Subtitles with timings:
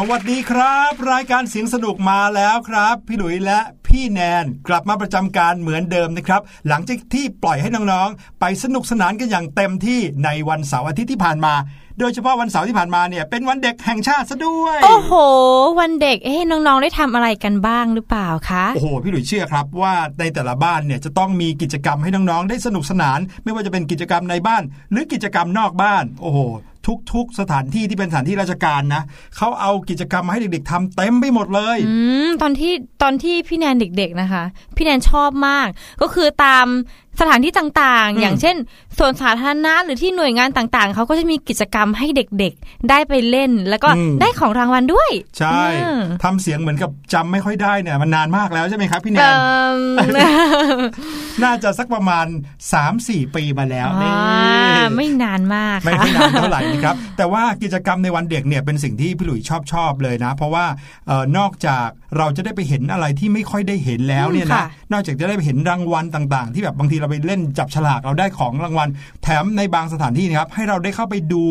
[0.00, 11.54] สวัสดีครับ รายการเสียงสนุกมาแล้วครับ พี่หลุยและพี่แนนกลับมาประจำการเหมือนเดิมนะครับ หลังจากที่ปล่อยให้น้องๆ ไปสนุกสนานกันอย่างเต็มที่ในวันเสาร์อาทิตย์ที่ผ่านมา
[11.98, 15.12] โดยเฉพาะวันเสาร์ที่ผ่านมาเนี่ยเป็นวันเด็กแห่งชาติซะด้วย โอ้โห
[15.80, 26.38] วันเด็กเอ๊ะน้องๆได้ทำอะไรกันบ้างหรือเปล่าคะโอ้โหพี่หลุยเชื่อครับว่าในแต่ละบ้านเนี่ยจะต้องมีกิจกรรมให้น้องๆได้สนุกสนาน ไม่ว่าจะเป็นกิจกรรมในบ้าน หรือกิจกรรมนอกบ้าน โอ้โห
[27.12, 29.02] ทุกๆ สถานที่ที่เป็นสถานที่ราชการนะ
[29.36, 31.96] เขาเอากิจกรรมมาให้เด็ก ๆทำเต็มไปหมดเลยอื
[32.26, 32.72] มตอนที่
[33.02, 34.44] ตอนที่พี่แนนเด็ก ๆนะคะ
[34.76, 35.68] พี่แนนชอบมาก
[36.02, 36.66] ก็คือตาม
[37.20, 38.56] สถานที่ต่างอืมๆอย่างเช่น
[38.98, 43.88] สวนสาธารณะหรือที่หน่วยงานต่างๆ เขาก็จะมีกิจกรรมให้เด็กๆ ได้ไปเล่น แล้วก็
[44.20, 50.18] ได้ของรางวัลด้วย ใช่อืมทำเสียงเหมือนกับจำไม่ค่อยได้เนี่ยมันนานมากแล้วใช่ไหมครับพี่แนเอน
[50.78, 50.80] ม
[51.42, 52.26] น่าจะสักประมาณ
[52.80, 60.64] 3-4 ปีมาแล้วนี่อ่าไม่นานมากไม่ค่ะไม่นานเท่าไหร่นะครับ แต่ว่ากิจกรรมในวันเด็กเนี่ยเป็นสิ่งที่พี่หลุยชอบชอบเลยนะ เพราะว่า
[61.06, 68.88] เออนอกจากเราจะได้ไปเห็นอะไรที่ไม่ค่อยได้เห็นแล้วเนี่ยนะค่ะนอกจากจะได้ไปเห็นรางวัลต่าง ๆ ที่แบบบางทีเราไปเล่นจับฉลากเราได้ของรางวัล
[69.22, 71.42] แถมในบางสถานที่นะครับให้เราได้เข้าไปดู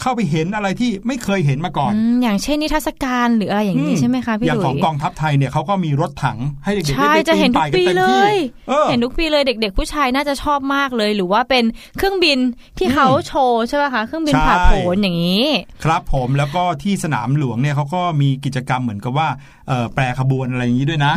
[0.00, 8.36] เข้าไปเห็นอะไรที่ไม่เคยเห็นมาก่อนอืมอย่างเช่นนิทรรศการหรืออะไรอย่างนี้ใช่ไหมคะพี่อหย่างลุของยกองทัพไทยเนี่ยเขาก็มีรถถังให้เด็กๆใช่ได้ไปจะเห็นทุป่ากกันปีเต็มเลที่ย
[8.68, 11.64] เออเห็นทุกปีเลยเด็ก ๆ ผู้ชายน่าจะชอบมากเลย หรือว่าเป็น
[11.96, 12.38] เครื่องบิน
[12.78, 15.46] ที่เขาโชว์ใช่ไหมคะเครื่องบินใช่ผ่าโผนอย่างนี้
[15.84, 19.55] ครับผมแล้วก็ที่สนามหลวงเนี่ยเขาก็มีกิจกรรมเหมือนกับว่าเอ่อ
[19.94, 21.14] แปรขบวนอะไรอย่างนี้ด้วยนะ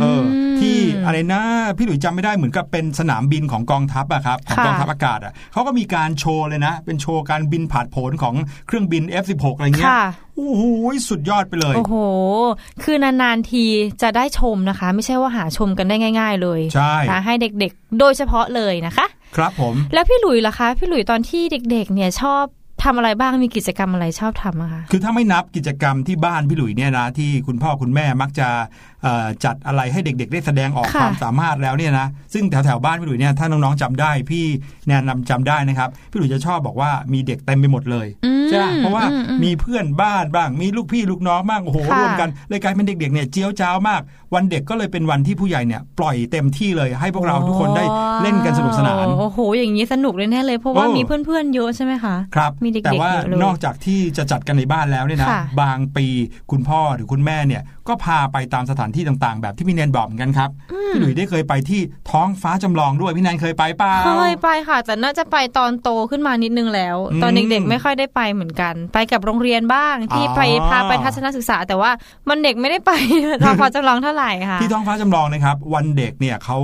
[0.00, 0.22] เออ
[0.60, 1.42] ที่อะไรนะ
[1.76, 8.34] พี่หลุยจำไม่ได้เหมือนกับเป็นสนามบินของกองทัพอะครับของค่ะกองทัพอากาศอะเขาก็มีการโชว์เลยนะ เป็นโชว์การบินผ่านโผนของ
[8.66, 10.04] เครื่องบิน F16 อะไรเงี้ยค่ะ
[10.36, 10.62] โอ้โห
[11.08, 11.96] สุดยอดไปเลย โอ้โห
[12.82, 13.64] คือนานๆที
[14.02, 19.06] จะได้ชมนะคะ ไม่ใช่ว่าหาชมกันได้ง่าย ๆ เลยใช่นะให้เด็กๆ โดยเฉพาะเลยนะคะ
[19.36, 22.44] ครับผม แล้วพี่หลุยล่ะคะ พี่หลุยตอนที่เด็ก ๆ เนี่ยชอบ
[22.84, 28.48] ทำอะไรบ้างมีกิจกรรมอะไรชอบทำอะคะคือถ้าไม่นับกิจกรรมที่บ้านพี่หลุยเนี่ยนะที่คุณพ่อคุณแม่มักจะ
[29.02, 34.44] เอ่อจัดอะไรให้เด็ก ๆ ได้แสดงออกค่ะความสามารถแล้วเนี่ยนะซึ่งแถวแถวๆบ้านพี่หลุยเนี่ยถ้าน้องๆจำได้ พี่
[34.88, 44.00] แนนนำจำได้นะครับพี่หลุยจะชอบบอกว่ามีเด็กเต็มไปหมดเลยอืมใช่ไหมเพราะว่าอืมอืมมีเพื่อนบ้านบ้าง มีลูกพี่ลูกน้องบ้างโอ้โหค่ะรวมกันเลยกลายเป็นเด็กๆเนี่ยเจียวจ้าวมาก
[44.34, 47.84] วันเด็กก็เลยเป็นวันที่ผู้ใหญ่เนี่ยปล่อยเต็มที่เลยให้พวกเราทุกคนได้
[48.22, 56.06] เล่นกันสนุกสนานโอ้โหอย่างนี้สนุกเลยแน่เลยเพราะว่าโอ้มีเพื่อนๆเยอะใช่ไหมคะครับมีเด็กๆแต่ว่าเยอะเลยนอกจากที่จะจัดกันในบ้านแล้วเนี่ยนะค่ะบางปี
[56.50, 60.50] คุณพ่อหรือคุณแม่เนี่ยก็พาไปตามสถานที่ต่างๆ แบบที่พี่แนนบอกเหมือนกันครับ
[60.92, 61.80] พี่หลุยได้เคยไปที่
[62.10, 70.40] ท้องฟ้าจำลองด้วยพี่แนนเคยไปเปล่าเคยไปค่ะ แต่น่าจะไปตอนโตขึ้นมานิดนึงแล้วอืมตอนเด็กๆไม่ค่อยได้ไปเหมือนกัน ไปกับโรงเรียนบ้างที่อ๋อไป
[70.70, 71.90] พาไปทัศนศึกษา แต่ว่า
[72.28, 72.92] มันเด็กไม่ได้ไป
[73.44, 76.58] ทางพอจำลองเท่าไหร่ค่ะที่ท้องฟ้าจำลองนะครับ วันเด็กเนี่ยเขา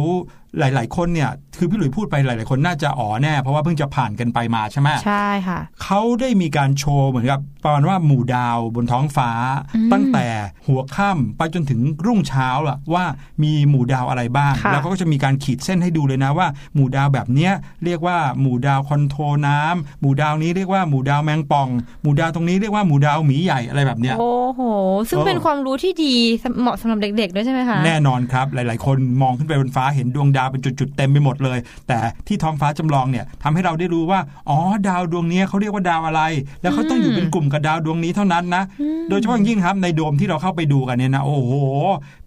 [0.59, 9.31] หลาย ๆ คนเนี่ยคือพี่หลุยพูดไปหลาย ๆ คนน่าจะอ๋อแน่ เพราะว่าเพิ่งจะผ่านกันไปมาใช่ไหมใช่ค่ะเขาได้มีการโชว์เหมือนกับประมาณว่าหมู่ดาวบนท้องฟ้า
[9.75, 10.27] อืมตั้งแต่
[10.67, 13.05] หัวค่ำไปจนถึงรุ่งเช้าล่ะว่า
[13.43, 17.53] มีหมู่ดาวอะไรบ้างค่ะแล้วเขาก็จะมีการขีดเส้นให้ดูเลยนะว่า หมู่ดาวแบบเนี้ย
[17.85, 21.69] เรียกว่าหมู่ดาวคอนโทรน้ำหมู่ดาวนี้เรียกว่าหมู่ดาวแมงป่อง
[22.03, 24.61] หมู่ดาวตรงนี้เรียกว่าหมู่ดาวหมีใหญ่อะไรแบบเนี้ยโอ้โห
[25.09, 26.15] ซึ่งเออเป็นความรู้ที่ดี
[26.61, 31.59] เหมาะสำหรับเด็ก ๆ ด้วยใช่ไหมคะแน่นอนครับหลาย ๆ คนมองขึ้นไปบนฟ้าเห็นดวงดาวเป็นจุดๆเต็มไปหมดเลย
[31.89, 34.59] แต่ที่ท้องฟ้าจำลองเนี่ยทำให้เราได้รู้ว่าอ๋อ
[34.89, 36.23] ดาวดวงนี้เขาเรียกว่าดาวอะไร
[36.63, 38.63] แล้วเขาต้องอยู่เป็นกลุ่มกับดาวดวงนี้เท่านั้นนะ
[39.09, 41.53] โดยเฉพาะอย่างยิ่งครับในโดมที่เราเข้าไปดูกันเนี่ยนะโอ้โห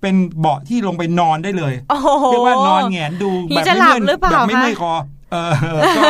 [0.02, 4.94] เป็นเบาะที่ลงไปนอนได้เลยโอ้โหเรียกว่านอนแหงนดูนี่แบบจะไม่หลับเมื่อยหรือเปล่าแบบไม่คะเมื่อยคอ
[5.32, 5.52] เออ
[5.98, 6.02] ก็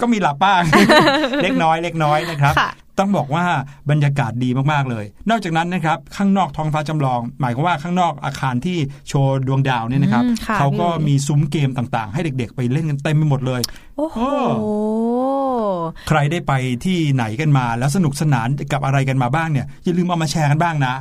[0.00, 0.62] ก็มีหลับบ้าง
[1.42, 3.44] เล็กน้อยเล็กน้อยนะครับค่ะ ต้องบอกว่า
[3.90, 8.78] บรรยากาศดีมากๆเลย นอกจากนั้นนะครับข้างนอกท้องฟ้าจำลอง หมายความว่าข้างนอกอาคารที่
[9.08, 13.60] โชว์ดวงดาวเนี่ยนะครับอืมค่ะเขาก็พี่มีซุ้มเกมต่างๆ ให้เด็กๆ ไปเล่นกันเต็มไปหมดเลย
[13.96, 14.18] โอ้โห
[16.08, 16.52] ใครได้ไป
[16.84, 20.94] ที่ไหนกันมาแล้วสนุกสนานกับอะไรกันมาบ้างเนี่ยอย่าลืมเอามาแชร์กันบ้างนะ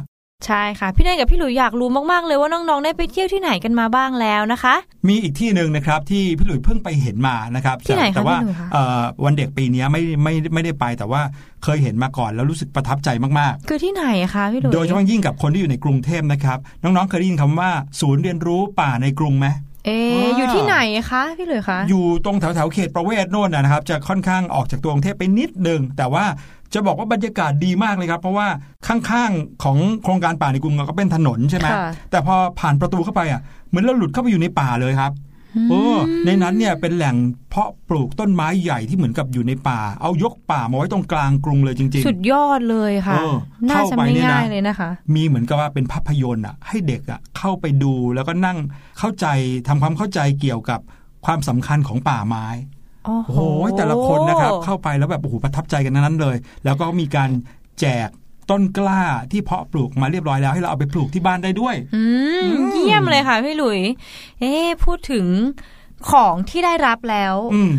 [0.47, 4.75] ใช่ค่ะ พี่แนนกับพี่หลุยอยากรู้มาก ๆ เลยว่าน้องๆได้ไปเที่ยวที่ไหนกันมาบ้างแล้วนะคะ
[5.07, 11.21] มีอีกที่หนึ่งนะครับที่พี่หลุยเพิ่งไปเห็นมานะครับที่ไหนคะแต่ว่าพี่หลุยคะเอ่อวันเด็กปีนี้ไม่ไม่ไม่ได้ไปแต่ว่า
[11.63, 19.47] เคยเห็นมาก่อนแล้วรู้สึกประทับใจมากคือที่ไหนอะคะพี่หลุยๆโดยเฉพาะยิ่งกับคนที่อยู่ในกรุงเทพนะครับน้องๆเคยได้ยินคำว่า ศูนย์เรียนรู้ป่าในกรุงไหม
[19.85, 20.77] เอออ่าอยู่ที่ไหน
[21.11, 26.25] คะพี่หลุยคะอยู่ตรงแถวแถวๆเขตประเวศโน่นนะนะครับจะค่อนข้างออกจากตัวกรุงเทพไปนิดนึงแต่ว่า
[26.73, 28.47] จะบอกว่าบรรยากาศดีมากเลยครับ เพราะว่า
[28.87, 35.13] ข้างๆของโครงการป่าในกรุงก็เป็นถนนใช่ไหมค่ะแต่พอผ่านประตูเข้าไปอะเหมือนเราหลุดเข้าไปอยู่ในป่าเลยครับ
[35.69, 35.83] โอ้
[36.25, 37.15] ในนั้นเนี่ยเป็นแหล่ง
[37.49, 43.35] เพาะปลูกต้นไม้ใหญ่ที่เหมือนกับอยู่ในป่า เอายกป่ามาไว้ตรงกลางกรุงเลยจริงสุดยอดเลยค่ะเออ
[43.69, 48.57] น่าจะเข้าไปไม่เนี่ยนะง่ายเลยนะคะๆมีเหมือนกับว่าเป็นภาพยนตร์อะ ให้เด็กอะเข้าไปดูแล้วก็นั่ง
[48.99, 49.25] เข้าใจ
[49.67, 50.79] ทำความเข้าใจเกี่ยวกับ
[51.25, 52.45] ความสำคัญของป่าไม้
[53.05, 53.39] โอ้โหโอ้โห
[53.77, 57.29] แต่ละคนนะครับเข้าไปแล้วแบบโอ้โหประทับใจกันทั้งนั้นเลย แล้วก็มีการ
[57.79, 58.09] แจก
[58.49, 59.01] ต้นกล้า
[59.31, 62.03] ที่เพาะปลูกมาเรียบร้อยแล้วให้เราเอาไปปลูกที่บ้านได้ด้วยอื
[62.59, 63.79] มเยี่ยมเลยค่ะพี่หลุย
[64.39, 65.25] เอ๊ะพูดถึง
[66.11, 67.71] ของที่ได้รับแล้ว อืม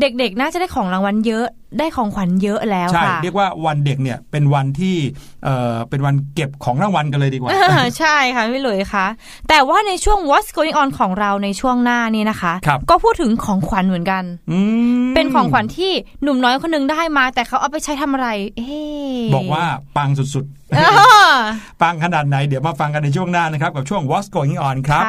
[0.00, 1.46] เด็กๆ น่าจะได้ของรางวัลเยอะ
[1.78, 4.96] ได้ของขวัญเยอะแล้วใช่ค่ะเรียกว่าวันเด็กเนี่ยเป็นวันที่
[5.44, 9.06] เอ่อเป็นวันเก็บของรางวัลกันเลยดีกว่าอ่าใช่ค่ะพี่หลุยคะ
[9.48, 14.58] แต่ว่าในช่วง What's Going On ของเราในช่วงหน้านี่นะคะครับก็พูดถึงของขวัญเหมือนกันอื
[15.04, 19.64] มเป็นของขวัญที่หนุ่มน้อยคนหนึงได้มา แต่เขาเอาไปใช้ทำอะไร เอ๊ะบอกว่า
[19.96, 20.44] ปังสุด
[20.78, 25.04] อ่าๆปังขนาดไหนเดี๋ยวมาฟังกันในช่วงหน้านะครับกับช่วง What's Going On ครับ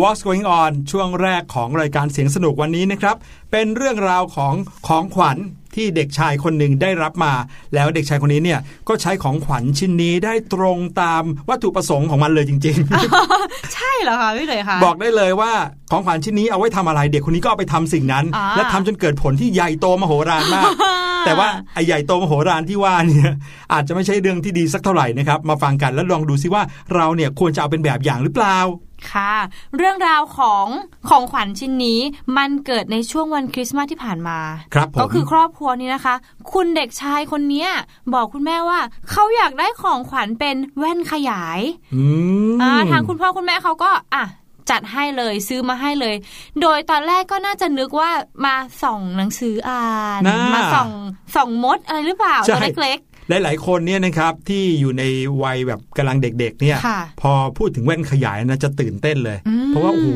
[0.00, 3.16] What's Going On ช่วงแรกของรายการเสียงสนุกวันนี้นะครับ
[3.50, 4.54] เป็นเรื่องราวของ
[4.88, 5.38] ของขวัญ
[5.74, 7.32] ที่เด็กชายคนหนึ่งได้รับมา
[7.74, 12.76] แล้วเด็กชายคนนี้เนี่ยก็ใช้ของขวัญชิ้นนี้ได้ตรงตามวัตถุประสงค์ของมันเลยจริง
[13.74, 15.52] ใช่เหรอคะพี่เลยคะๆบอกได้เลยว่า
[15.90, 20.70] ของขวัญชิ้นนี้เอาไว้ทำอะไร เด็กคนนี้ก็เอาไปทำสิ่งนั้นอ่าและทำจนเกิดผลที่ใหญ่โตมโหฬารมาก
[21.26, 23.30] แต่ว่าไอ้ใหญ่โตมโหฬารที่ว่าเนี่ย
[23.72, 26.62] อาจจะไม่ใช่เรื่องที่ดีสักเท่าไหร่นะครับ มาฟังกันแล้วลองดูซิว่า
[26.94, 28.58] เราเนี่ยควรจะเอาเป็นแบบอย่างหรือเปล่า
[29.12, 29.34] ค่ะ
[29.76, 30.66] เรื่องราวของ
[31.08, 32.00] ของขวัญชิ้นนี้
[32.36, 34.38] มันเกิดในช่วงวันคริสต์มาสที่ผ่านมา
[34.74, 36.14] ครับผมก็คือครอบครัวนี้นะคะ
[36.52, 37.70] คุณเด็กชายคนเนี้ย
[38.14, 41.60] บอกคุณแม่ว่าเขาอยากได้ของขวัญเป็นแว่นขยาย
[41.94, 42.02] อื
[42.52, 44.24] มอ่าทางคุณพ่อคุณแม่เขาก็อะ
[44.70, 46.16] จัดให้เลยซื้อมาให้เลย
[46.62, 48.10] โดยตอนแรกก็น่าจะนึกว่า
[48.44, 49.84] มาส่องหนังสืออ่า
[50.18, 50.90] นน่ามมาส่อง
[51.34, 52.98] ส่องมดอะไรหรือเปล่าใช่ตัวเล็ก
[53.44, 55.04] หลาย ๆ คนเนี่ยนะครับที่อยู่ใน
[55.42, 60.08] วัยแบบกำลังเด็ก ๆ เนี่ยค่ะพอพูดถึงแว่นขยายนะจะตื่นเต้นเลยอืมเพราะว่าโอ้โห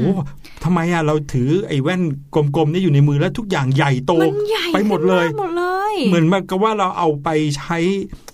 [0.65, 2.03] ทำไมอะเราถือไอ้แว่น
[2.35, 7.29] กลมๆนี่อยู่ในมือแล้วทุกอย่างใหญ่โตมันใหญ่ไปหมดเลยขึ้นากหมดเลยเหมือนกับว่าเราเอาไป
[7.59, 7.79] ใช้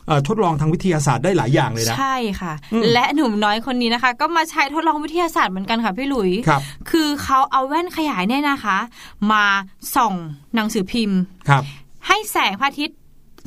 [0.06, 6.60] เอ่อทดลองทางวิทยาศาสตร์ได้หลายอย่างเลยนะ ใช่ค่ะอืมและหนุ่มน้อยคนนี้นะคะ ก็มาใช้ทดลองวิทยาศาสตร์เหมือนกันค่ะพี่หลุยครับ
[6.90, 8.78] คือเขาเอาแว่นขยายเนี่ยนะคะ
[9.32, 9.44] มา
[9.94, 10.14] ส่อง
[10.54, 11.64] หนังสือพิมพ์ครับ
[12.06, 12.98] ให้แสงพระอาทิตย์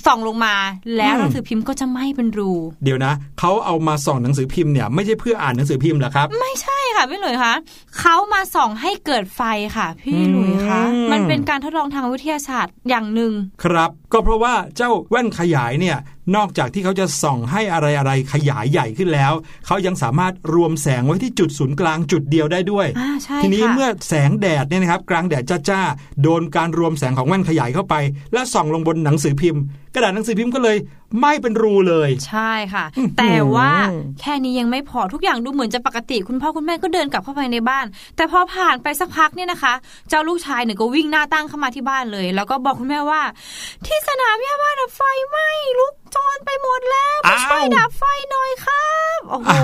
[0.05, 0.55] ส่องลงมา
[0.97, 2.51] แล้วอืมหนังสือพิมพ์ก็จะไหม้เป็นรู
[2.83, 7.53] เดี๋ยวนะเขาเอามาส่องหนังสือพิมพ์เนี่ยไม่ใช่เพื่ออ่านหนังสือพิมพ์เหรอครับ ไม่ใช่ค่ะพี่หลุยคะ
[7.99, 9.41] เขามาส่องให้เกิดไฟ
[9.77, 13.31] ค่ะ พี่หลุยคะอืมมันเป็นการทดลองทางวิทยาศาสตร์อย่างหนึ่ง
[13.63, 15.97] ครับ ก็เพราะว่าเจ้าแว่นขยายเนี่ย
[16.35, 19.33] นอกจากที่เขาจะส่องให้อะไรอะไรๆขยายใหญ่ขึ้นแล้ว
[19.65, 27.95] เขายังสามารถรวมแสงไว้ที่จุดศูนย์กลางจุดเดียวได้ด้วยอ่าใช่ทีนี้ค่ะเมื่อแสงแดดเนี่ยนะครับ กลางแดดจ้าๆโดนการรวมแสงของแว่นขยายเข้าไป
[28.33, 29.61] และส่องลงบนหนังสือพิมพ์
[29.95, 30.77] กระดาษหนังสือพิมพ์ก็เลย
[31.19, 33.71] ไหม้เป็นรูเลย ใช่ค่ะอื้อหือแต่ว่า
[34.21, 39.73] แค่นี้ยังไม่พอทุกอย่างดูเหมือนจะปกติคุณพ่อคุณแม่ก็เดินกลับเข้าไปในบ้าน แต่พอผ่านไปสักพักเนี่ยนะคะ
[40.09, 43.21] เจ้าลูกชายเนี่ยก็วิ่งหน้าตั้งเข้ามาที่บ้านเลย แล้วก็บอกคุณแม่ว่า
[43.85, 45.49] ที่สนามหญ้าบ้านอะไฟไหม้
[45.79, 49.55] ลุกโจรไปหมดแล้วมาช่วยอ้าวดับไฟหน่อยครับโอ้โหอ้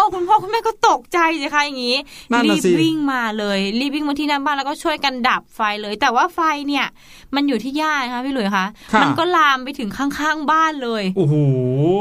[0.00, 1.96] าวคุณพ่อคุณแม่ก็ตกใจสิคะอย่างนี้
[2.30, 6.86] นั่นรีน่ะบสิวิ่งมาเลยรีบวิ่งมาที่หน้าบ้านแล้วก็ช่วยกันดับไฟเลย แต่ว่าไฟเนี่ย
[7.34, 11.34] มันอยู่ที่หญ้านะคะพี่หลุยคะค่ะมันก็ลามไปถึงข้างๆบ้านเลยโอ้โห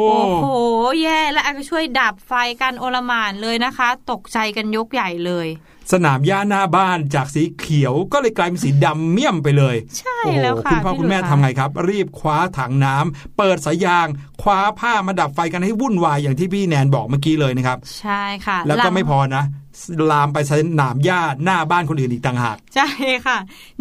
[0.10, 0.46] โอ้โห
[1.04, 5.48] แย่แล้วอาก็ช่วยดับไฟกันโอลหมานเลยนะคะ ตกใจกันยกใหญ่เลย
[5.94, 14.08] สนามหญ้าหน้าบ้านจากสีเขียวก็เลยกลายเป็นสีดำเมี่ยมไปเลย ใช่โอ้โหแล้วค่ะคุณพ่อพี่คุณแม่หลุยทำไงครับ รีบคว้าถังน้ำเปิดสายยาง
[14.42, 19.44] คว้าผ้ามาดับไฟกันให้วุ่นวายอย่างที่พี่แนนบอกเมื่อกี้เลยนะครับ ใช่ค่ะ แล้วก็หงไม่พอนะ
[20.12, 22.88] ลามไปสนามหญ้าหน้าบ้านคนอื่นอีกต่างหากใช่
[23.26, 23.38] ค่ะ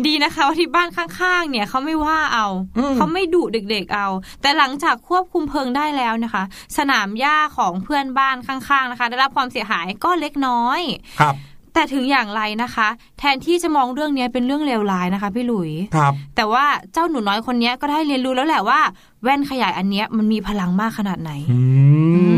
[0.07, 2.47] ดีนะคะว่าที่บ้านข้างๆ เนี่ยเขาไม่ว่าเอา
[2.79, 4.09] อืมเขาไม่ดุเด็กๆเอา
[4.43, 6.43] แต่หลังจากควบคุมเพลิงได้แล้วนะคะ
[6.79, 10.81] สนามหญ้าของเพื่อนบ้านข้างๆนะคะ ได้รับความเสียหายก็เล็กน้อย
[11.23, 11.37] ครับ
[11.75, 18.81] แต่ถึงอย่างไรนะคะ แทนที่จะมองเรื่องนี้เป็นเรื่องเลวร้ายนะคะพี่หลุยครับ แต่ว่าเจ้าหนูน้อยคนนี้ก็ได้เรียนรู้แล้วแหละว่า
[19.23, 22.23] แว่นขยายอันเนี้ยมันมีพลังมากขนาดไหนอืมอื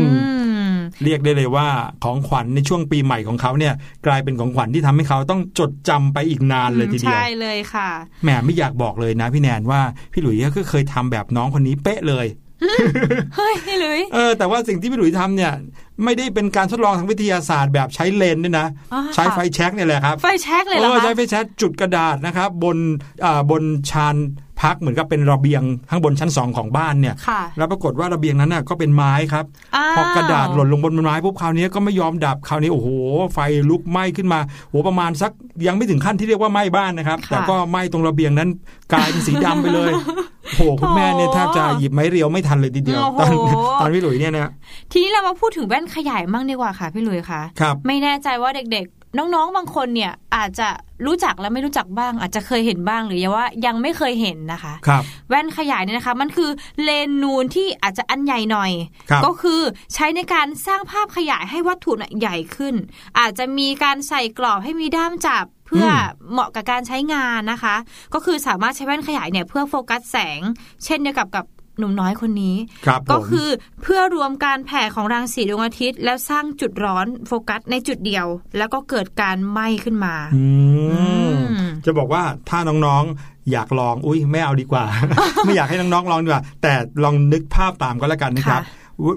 [1.03, 1.67] เรียกได้เลยว่า
[2.03, 3.73] ของขวัญในช่วงปีใหม่ของเขาเนี่ย
[4.05, 7.89] กลายเป็นของขวัญที่ทำให้เขาต้องจดจำไปอีกนานเลยทีเดียวใช่เลยค่ะ
[8.23, 9.81] แหมไม่อยากบอกเลยนะพี่แนนว่า
[10.13, 12.27] พี่หลุยก็เคยทำแบบน้องคนนี้เป๊ะเลย
[13.35, 15.53] เฮ้ยพี่หลุยเออแต่ว่าสิ่งที่พี่หลุยทำเนี่ย
[16.03, 22.77] ไม่ได้เป็นการทดลองทางวิทยาศาสตร์แบบใช้เลนส์ด้วยนะอ๋อใช้ไฟค่ะแช็กเนี่ยแหละครับไฟแช็กเลยเหรออใช้คะไฟแช็กจุดกระดาษนะครับบน
[23.25, 24.15] อ่าบนชาน
[24.61, 29.45] พักเหมือนกับเป็นระเบียงข้างบนชั้นสองของบ้านเนี่ยค่ะแล้วปรากฏว่าระเบียงนั้นน่ะก็เป็นไม้ครับ
[29.75, 32.87] อ้าวพอกระดาษหล่นลงบนไม้ปุ๊บคราวนี้ก็ไม่ยอมดับคราวนี้โอ้โห
[33.33, 35.31] ไฟลุกไหม้ขึ้นมาโหประมาณสัก
[35.67, 38.49] ยังไม่ถึงขั้นที่เรียกว่าไหม้บ้านนะครับ แต่ก็ไหม้ตรงระเบียงนั้น
[38.93, 39.91] กลายเป็นสีดำไปเลย
[40.57, 43.29] โอ้โหคุณแม่เนี่ยแทบจะหยิบไม้เรียวไม่ทันเลยทีเดียว ตอน
[43.79, 44.51] ตอนพี่หลุยเนี่ยนะ
[44.91, 50.67] ทีนี้เรามาพูดถึงแว่นขยายมั่งดีกว่าค่ะพี่หลุยค่ะครับไม่แน่ใจว่าเด็กๆ น้องๆบางคนเนี่ยอาจจะ
[51.05, 56.49] รู้จักและไม่รู้จักบ้าง อาจจะเคยเห็นบ้างหรือว่ายังไม่เคยเห็นนะคะครับแว่นขยายเนี่ยนะคะ มันคือ
[56.83, 58.71] เลนส์นูนที่อาจจะอันใหญ่หน่อย
[59.09, 59.61] ครับก็คือ
[59.93, 62.75] ใช้ในการสร้างภาพขยายให้วัตถุน่ะใหญ่ขึ้น
[63.19, 65.87] อาจจะมีการใส่กรอบให้มีด้ามจับเพื่อ
[66.31, 67.75] เหมาะกับการใช้งานนะคะ
[68.13, 70.39] ก็คือสามารถใช้แว่นขยายเนี่ยเพื่อโฟกัสแสง
[70.85, 71.45] เช่นเดียวกับกับ
[71.81, 73.47] หนุ่มน้อยคนนี้ครับก็ผมคือ
[73.83, 78.25] เพื่อรวมการแผ่ของรังสีดวงอาทิตย์ แล้วสร้างจุดร้อนโฟกัสในจุดเดียว
[78.57, 80.45] แล้วก็เกิดการไหม้ขึ้นมาอื
[81.29, 84.85] มอืมจะบอกว่าถ้าน้องๆอยากลองอุ้ยไม่เอาดีกว่า
[85.45, 88.61] ไม่อยากให้น้องๆลองดีกว่า แต่ลองนึกภาพตามก็แล้วกันนะครับ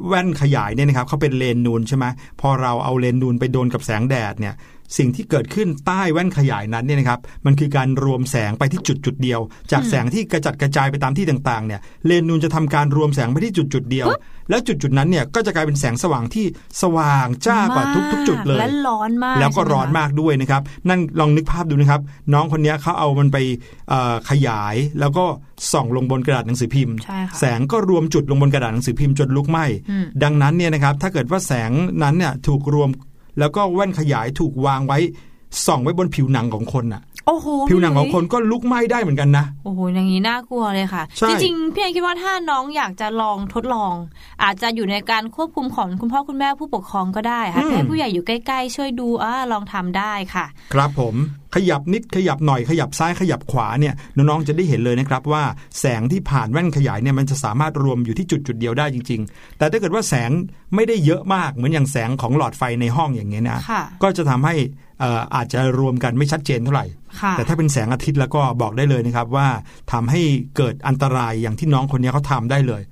[0.09, 2.05] แว่นขยายเนี่ยนะครับเขาเป็นเลนส์นูนใช่ไหม
[2.41, 4.55] พอเราเอาเลนส์นูนไปโดนกับแสงแดดเนี่ย
[4.99, 9.41] สิ่งที่เกิดขึ้นใต้แว่นขยายนั้นเนี่ยนะครับมันคือการรวมแสงไปที่จุดจุดเดียว
[9.73, 14.07] จากแสงที่กระจัดกระจายไปตามที่ต่างๆเนี่ยเลนนูนจะทำการรวมแสงไปที่จุดจุดเดียว
[14.51, 16.47] แล้วจุดจุดนั้นเนี่ยก็จะกลายเป็นแสงสว่างที่
[16.83, 22.01] สว่างจ้ากว่าทุก ๆ จุดเลย และร้อนมาก แล้วก็ใช่ไหร้อนมากด้วยนะครับ นั่นลองนึกภาพดูนะครับ
[22.33, 23.39] น้องคนนี้เขาเอามันไป
[23.89, 25.25] เอ่อขยายแล้วก็
[25.73, 31.71] ส่องลงบนกระดาษหนังสือพิมพ์ใช่ค่ะแสงก็รวมจุดลงบนกระดาษหนังสือพิมพ์จนลุกไหม้อืมดังนั้นเนี่ยนะครับถ้าเกิดว่าแสง
[32.03, 32.91] นั้นเนี่ยถูกรวม
[33.39, 34.99] แล้วก็แว่นขยายถูกวางไว้
[35.67, 43.95] ส่องไว้บนผิวหนังของคนน่ะโอ้โหผิวหนังของคนก็ลุกไหม้ได้เหมือนกันนะโอ้โหอย่างนี้น่ากลัวเลยค่ะใช่จริงๆพี่แอนคิดว่าถ้าน้องอยากจะลองทดลอง
[44.43, 50.45] อาจจะอยู่ในการควบคุมของคุณพ่อคุณแม่ผู้ปกครองก็ได้ค่ะให้ผู้ใหญ่อยู่ใกล้ๆ ช่วยดูอ่าลองทำได้ค่ะ
[50.75, 51.15] ครับผม
[51.55, 55.43] ขยับนิดขยับหน่อยขยับซ้ายขยับขวาเนี่ยน้องๆจะได้เห็นเลยนะครับว่า
[55.81, 60.31] แสงที่ผ่านแว่นขยายเนี่ยมันจะสามารถรวมอยู่ที่จุดจุดๆเดียวได้จริง ๆ แต่ถ้าเกิดว่าแสง
[60.75, 64.55] ไม่ได้เยอะมากเหมือนอย่างแสงของหลอดไฟในห้องอย่างเงี้ยนะค่ะก็จะทำให้
[65.01, 66.87] เอ่ออาจจะรวมกันไม่ชัดเจนเท่าไหร่
[67.21, 69.47] ค่ะแต่ถ้าเป็นแสงอาทิตย์แล้วก็บอกได้เลยนะครับว่า
[69.93, 70.21] ทำให้
[70.57, 72.83] เกิดอันตรายอย่างที่น้องคนนี้เขาทำได้เลย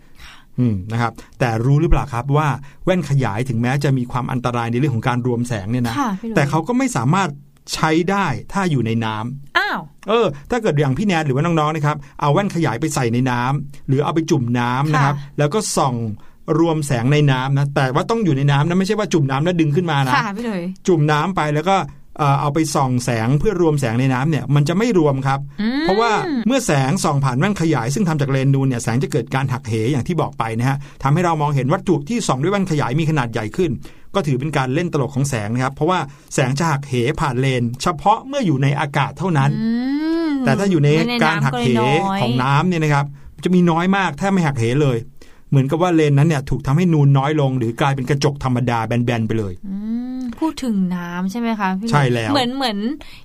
[0.58, 2.48] อืมนะครับแต่รู้หรือเปล่าครับว่า
[2.84, 7.30] แว่นขยายถึงแม้จะมีความอันตรายในเรื่องของการรวมแสงเนี่ยนะค่ะพี่หลุยแต่เขาก็ไม่สามารถ
[7.74, 15.94] ใช้ได้ถ้าอยู่ในน้ำอ้าวเออ ถ้าเกิดอย่างพี่แนนหรือว่าน้องๆนะครับ เอาแว่นขยายไปใส่ในน้ำหรือเอาไปจุ่มน้ำนะครับค่ะแล้วก็ส่อง
[16.58, 21.76] รวมแสงในน้ำนะ แต่ว่าต้องอยู่ในน้ำนะไม่ใช่ว่าจุ่มน้ำแล้วดึงขึ้นมานะค่ะพี่หลุยจุ่มน้ำไปแล้วก็
[22.18, 26.10] เอ่อเอาไปส่องแสงเพื่อรวมแสงในน้ำเนี่ยมันจะไม่รวมครับอืมเพราะว่า
[26.46, 33.70] เมื่อแสงส่องผ่านแว่นขยาย ซึ่งทำจากเลนส์นูนเนี่ยแสงจะเกิดการหักเหอย่างที่บอกไปนะฮะทำให้เรามองเห็นวัตถุที่ส่องด้วยแว่นขยายมีขนาดใหญ่ขึ้น
[34.14, 35.98] ก็ถือเป็นการเล่นตลกของแสงนะครับ เพราะว่า
[36.34, 39.70] แสงจะหักเหผ่านเลน เฉพาะเมื่ออยู่ในอากาศเท่านั้นอื
[40.28, 43.06] มแต่ถ้าอยู่ในไม่การหักเหน้ำลยน้ยของน้ำเนี่ยนะครับ
[43.44, 44.96] จะมีน้อยมากแทบไม่หักเหเลย
[45.52, 49.76] เหมือนกับว่าเลนนั้นเนี่ยถูกทำให้นูนน้อยลง หรือกลายเป็นกระจกธรรมดาแบนๆไปเลยอื
[50.18, 52.78] มพูดถึงน้ำใช่ไหมคะพี่หลุยใช่แล้วเหมือนเหมือน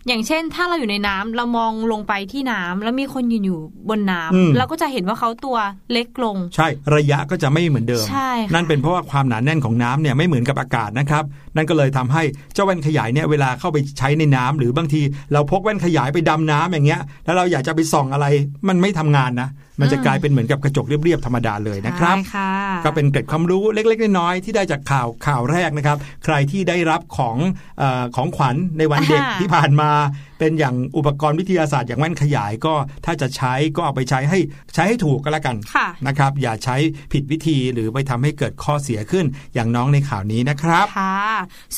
[0.07, 3.59] อย่างเช่น ถ้าเราอยู่ในน้ำเรามองลงไปที่น้ำแล้วมีคนยืนอยู่
[3.89, 5.57] บนน้ำอืมเราก็จะเห็นว่าเขาตัว
[5.91, 11.23] เล็กลง ใช่ระยะก็จะไม่เหมือนเดิมใช่ค่ะนั่นเป็นเพราะว่าความหนาแน่นของน้ำเนี่ยไม่เหมือนกับอากาศนะครับ
[11.57, 15.01] นั่นก็เลยทำให้เจ้าแว่นขยายเนี่ยเวลาเข้าไปใช้ในน้ำหรือบางที
[15.33, 18.25] เราพกแว่นขยายไปดำน้ำอย่างเงี้ย แล้วเราอยากจะไปส่องอะไร
[18.67, 19.49] มันไม่ทำงานนะ
[19.81, 22.51] มันจะกลายเป็นเหมือนกับกระจกเรียบๆธรรมดาเลยนะครับใช่ค่ะ
[22.85, 27.37] ก็เป็นเกร็ดความรู้เล็ก ๆ น้อยๆที่ได้จากข่าวข่าวแรกนะครับ ใครที่ได้รับของ
[27.79, 29.91] เออของขวัญในวันเด็กอ่าที่ผ่านมา
[30.39, 32.73] เป็นอย่างอุปกรณ์วิทยาศาสตร์อย่างแว่นขยายก็
[33.05, 34.39] ถ้าจะใช้ก็เอาไปใช้ให้
[34.73, 36.75] ใช้ให้ถูกก็แล้วกันค่ะนะครับ อย่าใช้
[37.13, 41.17] ผิดวิธีหรือไปทำให้เกิดข้อเสียขึ้นอย่างน้องในข่าวนี้นะครับค่ะ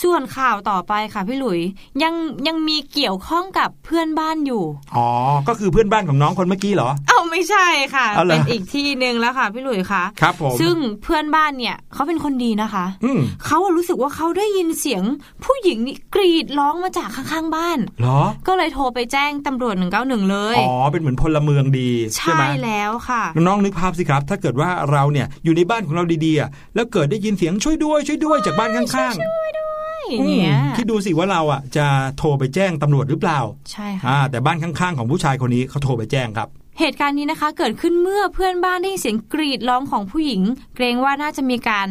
[0.02, 1.60] ส่วนข่าวต่อไปค่ะพี่หลุย
[2.04, 2.14] ยัง
[2.48, 4.64] ยังมีเกี่ยวข้องกับเพื่อนบ้านอยู่
[4.96, 5.10] อ๋อ
[5.48, 15.04] ก็คือเพื่อนบ้านของน้องคนเมื่อกี้เหรอเอ้าไม่ใช่ค่ะเอาเหรอเป็นอีกที่หนึ่งแล้วค่ะพี่หลุยคะครับผมซึ่งเพื่อนบ้านเนี่ยเขาเป็นคนดีนะคะอืมเขาอะรู้สึกว่าเขาได้ยินเสียง
[15.46, 18.20] ผู้หญิงนี่กรีดร้องมาจากข้างๆบ้านเหรอ
[18.50, 31.86] ก็เลยโทรไปแจ้งตำรวจ 191 เลย อ๋อ เป็นเหมือนพลเมืองดีใช่ใช่ไหมแล้วค่ะ น้องๆนึกภาพสิครับ ถ้าเกิดว่าเราเนี่ยอยู่ในบ้านของเราดีๆอะแล้วเกิดได้ยินเสียงช่วยด้วยช่วยด้วยจากบ้านข้างๆอย่างเงี้ยอืมคิดดูสิว่าเราอะจะ
[32.18, 33.40] โทรไปแจ้งตำรวจหรือเปล่า
[33.72, 40.42] ใช่ค่ะอ่าแต่บ้านข้างๆ ของผู้ชายคนนี้เขาโทรไปแจ้งครับเหตุการณ์นี้นะคะเกิดขึ้นเมื่อเพื่อนบ้านได้ยินเสียงกรีดร้องของผู้หญิง
[40.76, 41.88] เกรงว่าน่าจะมีการ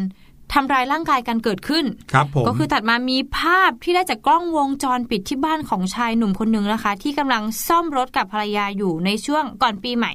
[0.53, 10.13] ทำร้ายร่างกายกันเกิดขึ้น ครับผม ก็คือตัดมามีภาพที่ได้จากกล้องวงจรปิดที่บ้านของชายหนุ่มคนหนึ่งนะคะ ที่กำลังซ่อมรถกับภรรยาอยู่ในช่วงก่อนปีใหม่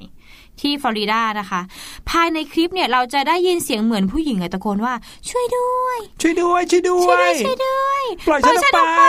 [0.61, 1.61] ที่ฟลอริดานะคะ
[2.11, 4.95] ภายในคลิปเนี่ยเราจะได้ยินเสียงเหมือนผู้หญิงอะตะโกนว่า
[5.31, 9.03] ช่วยด้วย ช่วยด้วย ช่วยด้วช่วยด้วยยช่วยด้วย ปล่อยฉันออกไป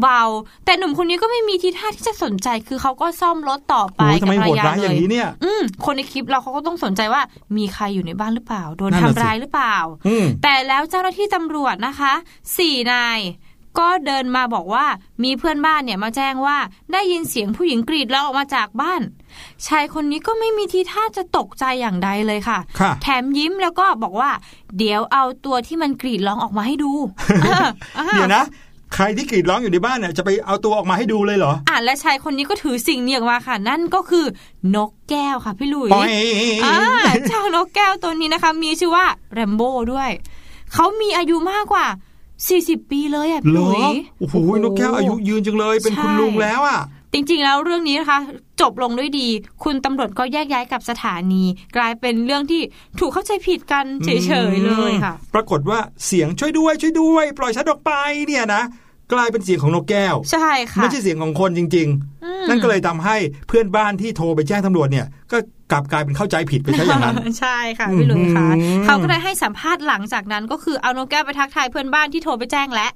[0.00, 7.22] เบาๆ แต่หนุ่มคนนี้ก็ไม่มีทีท่าที่จะสนใจคือเขาก็ซ่อมรถต่อไปโอ้ยทำกับไมภรโหรดยาร้ายเลอย่างยนี้เนี่ยอืมคนในคลิปเราเขาก็ต้องสนใจว่า
[7.56, 9.76] มีใครอยู่ในบ้านหรือเปล่า โดนนั่นทำน่ะสิร้ายหรือเปล่า
[10.06, 12.12] อืมแต่แล้วเจ้าหน้าที่ตำรวจนะคะ
[12.58, 13.18] สี่นาย
[13.78, 14.86] ก็เดินมาบอกว่า
[15.24, 16.56] มีเพื่อนบ้านเนี่ยมาแจ้งว่า
[16.92, 19.02] ได้ยินเสียงผู้หญิงกรีดร้องออกมาจากบ้าน
[19.66, 24.30] ชายคนนี้ก็ไม่มีทีท่าจะตกใจอย่างใดเลยค่ะค่ะแถมยิ้มแล้วก็บอกว่า
[24.78, 26.92] เดี๋ยวเอาตัวที่มันกรีดร้องออกมาให้ดู
[27.42, 27.66] เออ
[27.98, 28.44] อ่าเดี๋ยวนะ
[28.94, 34.26] ใครที่กรีดร้องอยู่ในบ้านเนี่ยจะไปเอาตัวออกมาให้ดูเลยเหรอ อะและชายคนนี้ก็ถือสิ่งนี้ออกมาค่ะ นั่นก็คือ
[34.76, 36.08] นกแก้วค่ะพี่หลุยปอย
[36.64, 36.76] อ่า
[37.28, 40.10] เจ้านกแก้วตัวนี้นะคะ มีชื่อว่าแรมโบ้ด้วย
[40.74, 41.86] เขามีอายุมากกว่า
[42.50, 46.80] 40ปีเลยอะพี่เหรหลุอยโอ้โหนกแก้วอายุยืนจังเลย เป็นคุณใช่ลุงแล้วอะ
[47.12, 48.18] จริงๆ แล้วเรื่องนี้นะคะ
[48.60, 49.28] จบลงด้วยดี
[49.64, 51.44] คุณตำรวจก็แยกย้ายกับสถานี
[51.76, 52.62] กลายเป็นเรื่องที่
[52.98, 57.92] ถูกเข้าใจผิดกันเฉยๆเลยค่ะ ปรากฏว่าเสียงช่วยด้วยช่วยด้วย ปล่อยฉันออกไป
[58.26, 58.62] เนี่ยนะ
[59.12, 61.88] กลายเป็นเสียงของนกแก้ว ใช่ค่ะไม่ใช่เสียงของคนจริง
[62.24, 63.16] อืมๆนั่นก็เลยทำให้
[63.48, 65.38] เพื่อนบ้านที่โทรไปแจ้งตำรวจเนี่ยก็
[65.72, 72.90] กลับกลายเป็นเข้าใจผิดไปใช่อย่างนั้น ใช่ค่ะพี่หลุยส์ค่ะอืมเขาก็ได้ให้สัมภาษณ์หลังจากนั้นก็คือเอานกแก้วไปทักทายเพื่อนบ้านที่โทรไปแจ้งแล้ว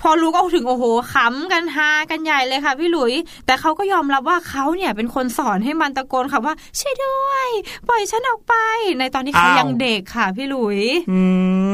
[0.00, 3.12] พอรู้ก็ถึงโอ้โหขำกันฮากันใหญ่เลยค่ะพี่หลุย
[3.46, 7.48] แต่เขาก็ยอมรับว่าเขาเนี่ยเป็นคนสอนให้มันตะโกนคำว่าช่วยด้วย
[7.88, 8.54] ปล่อยฉันออกไป
[8.98, 11.20] ในตอนที่เขาอ้าวยังเด็กค่ะพี่หลุยอื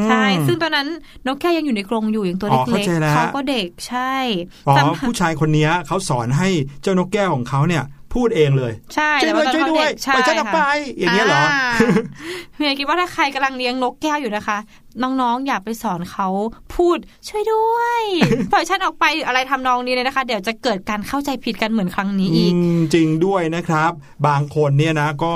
[0.00, 0.88] มใช่ซึ่งตอนนั้น
[1.26, 4.14] นกแก้วยังอยู่ในกรงอยู่อย่างตัวอ๋อเล็กเข้าใจแล้วๆเขาก็เด็กใช่
[4.68, 6.48] อ๋อแต่ผู้ชายคนเนี้ยเขาสอนให้
[6.83, 10.61] เจ้านกแก้วของเขาเนี่ย พูดเองเลยใช่ช่วยแต่ด้วยว่าตอนช่วยด้วยปล่อยฉันออกไป
[10.99, 11.42] อย่างเงี้ยเหรอ
[12.57, 14.59] เมียคิดว่าถ้าใครกำลังเลี้ยงนกแก้วอยู่นะคะ
[15.03, 16.29] น้องๆ อย่าไปสอนเขา
[16.75, 18.03] พูดช่วยด้วย
[18.53, 23.92] ปล่อยฉันออกไปหรืออะไรทำนองนี้เลยนะคะ เดี๋ยวจะเกิดการเข้าใจผิดกันเหมือนครั้งนี้อีกอืมจริงด้วยนะครับ
[24.27, 25.35] บางคนเนี่ยนะก็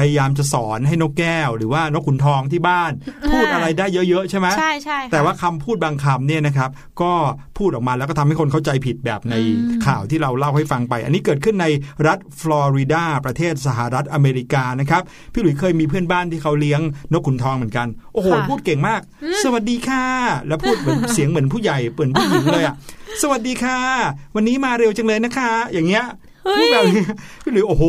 [0.00, 2.92] พยายามจะสอนให้นกแก้ว หรือว่านกขุนทองที่บ้าน
[3.32, 6.70] พูดอะไรได้เยอะๆใช่ไหมใช่ใช่ค่ะแต่ว่าคำพูดบางคำเนี่ยนะครับ
[7.02, 7.12] ก็
[7.58, 11.66] พูดออกมาแล้วก็ทำให้คนเข้าใจผิดแบบในอืมข่าวที่เราเล่าให้ฟังไป อันนี้เกิดขึ้นใน
[12.06, 16.80] รัฐฟลอริดาประเทศสหรัฐอเมริกานะครับพี่หลุยเคยมีเพื่อนบ้านที่เขาเลี้ยง
[17.12, 19.00] นกขุนทองเหมือนกันโอ้โหพูดเก่งมาก
[19.44, 20.06] สวัสดีค่ะ
[20.48, 22.74] แล้วพูดเหมือนเสียงเหมือนผู้ใหญ่เหมือนผู้หญิงเลยอะ
[23.22, 23.80] สวัสดีค่ะ
[24.36, 27.04] วันนี้มาเร็วจังเลยนะคะ อย่างเงี้ยเฮ้ พูดยแบบนี้
[27.42, 27.84] พี่หลุยโอ้โห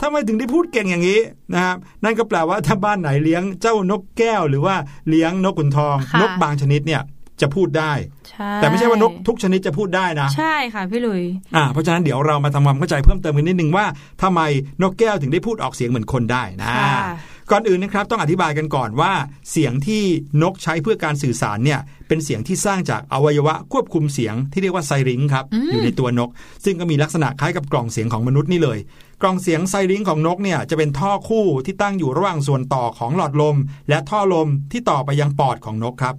[0.00, 1.20] ทำไมถึงได้พูดเก่งอย่างนี้
[1.52, 4.74] นะครับนั่นก็แปลว่าถ้าบ้านไหนเลี้ยงเจ้านกแก้ว หรือว่า
[5.08, 7.02] เลี้ยงนกขุนทองค่ะนกบางชนิดเนี่ย
[7.42, 7.92] จะพูดได้
[8.30, 11.22] ใช่แต่ไม่ใช่ว่านกทุกชนิดจะพูดได้นะ ใช่ค่ะพี่หลุย
[11.56, 13.86] อ่าเพราะฉะนั้นเดี๋ยวเรามาทำความเข้าใจเพิ่มเติมกันนิดนึงว่า
[14.22, 14.40] ทำไม
[14.82, 17.02] นกแก้วถึงได้พูดออกเสียงเหมือนคนได้นะค่ะ
[17.50, 19.12] ก่อนอื่นนะครับต้องอธิบายกันก่อนว่า
[19.50, 20.02] เสียงที่
[20.42, 26.30] นกใช้เพื่อการสื่อสารเนี่ยเป็นเสียงที่สร้างจากอวัยวะควบคุมเสียงที่เรียกว่าไซริงครับอยู่ในตัวนก
[26.64, 28.78] ซึ่งก็มีลักษณะคล้ายกับกล่องเสียงของมนุษย์นี่เลย
[29.22, 33.56] กล่องเสียงไซริงของนกเนี่ยจะเป็นท่อคู่ที่ตั้งอยู่ระหว่างส่วนต่อของหลอดลม
[33.88, 36.16] และท่อลมที่ต่อไปยังปอดของนกครับ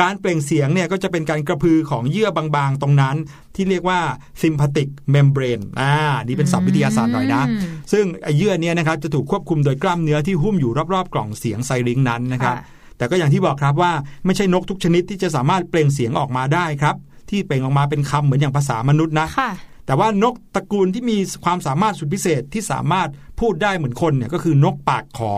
[0.00, 3.16] การเปล่งเสียงเนี่ยก็จะเป็นการกระพือของเยื่อบางๆ ตรงนั้น
[3.54, 4.00] ที่เรียกว่า
[4.42, 7.60] sympathetic membrane อ่านี่เป็นศัพท์วิทยาศาสตร์หน่อยนะอืม
[7.92, 13.92] ซึ่งไอ้เยื่อเนี้นะครับจะถูกควบคุมโดยกล้ามเนื้อที่หุ้มอยู่รอบๆ กล่องเสียงไซริงนั้นนะครับค่ะแต่ก็อย่างที่บอกครับว่า
[14.26, 16.96] ไม่ใช่นกทุกชนิดที่จะสามารถเปล่งเสียงออกมาได้ครับ
[17.30, 19.50] ที่เปล่งออกมาเป็นคำเหมือนอย่างภาษามนุษย์นะค่ะ
[19.86, 23.08] แต่ว่านกตระกูลที่มีความสามารถสุดพิเศษที่สามารถ
[23.40, 25.34] พูดได้เหมือนคนเนี่ยก็คือนกปากขอ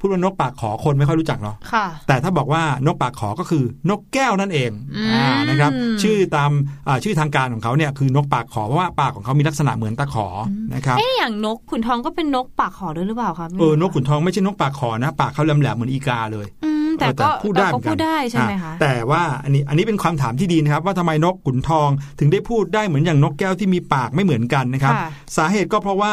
[0.00, 6.50] พูดว่านกปากขอคนไม่ค่อยรู้จักเนาะค่ะแต่ถ้าบอกว่านกปากขอก็คือนกแก้วนั่นเองอืมอ่านะครับ ชื่อตาม
[6.88, 26.12] อ่าชื่อทางการของเขาเนี่ยคือนกปากขอเพราะว่าปากของเขามีลักษณะเหมือนตะขออนะครับเอ๊ะอย่างนกขุนทองก็เป็นนกปากขอด้วยหรือเปล่าคะพี่หเอลุยอนกขุนทองไม่ใช่นกปากขอนะ ปากเขาแหลมๆเหมือนอีกาเลยอืมแต่เออก็พูดได้แต่ก็เหมือนกันพูดได้ใช่ไหมคะอ่แต่ว่าอันนี้อันนี้เป็นความถามที่ดีนะครับ ว่าทำไมนกขุนทองถึงได้พูดได้เหมือนอย่างนกแก้วที่มีปากไม่เหมือนกันนะครับค่ะสาเหตุก็เพราะว่า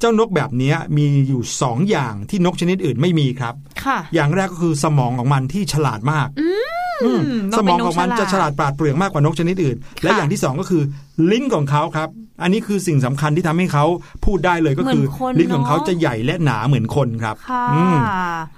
[0.00, 3.54] เจ้านกแบบนี้มีอยู่สองอย่างที่นกชนิดอื่นไม่มีครับ
[3.84, 7.20] ค่ะ อย่างแรกก็คือสมองของมันที่ฉลาดมากอืม
[7.58, 10.82] สมองของมันจะฉลาดปราดเปรื่องมากกว่านกชนิดอื่น และอย่างที่สองก็คือ
[11.30, 12.08] ลิ้นของเขาครับ
[12.42, 13.84] อันนี้คือสิ่งสำคัญที่ทำให้เขา
[14.24, 17.96] พูดได้เลยก็คือเหมือนคนลิ้นของเขาเนอะจะใหญ่และหนาเหมือนคนครับค่ะอืม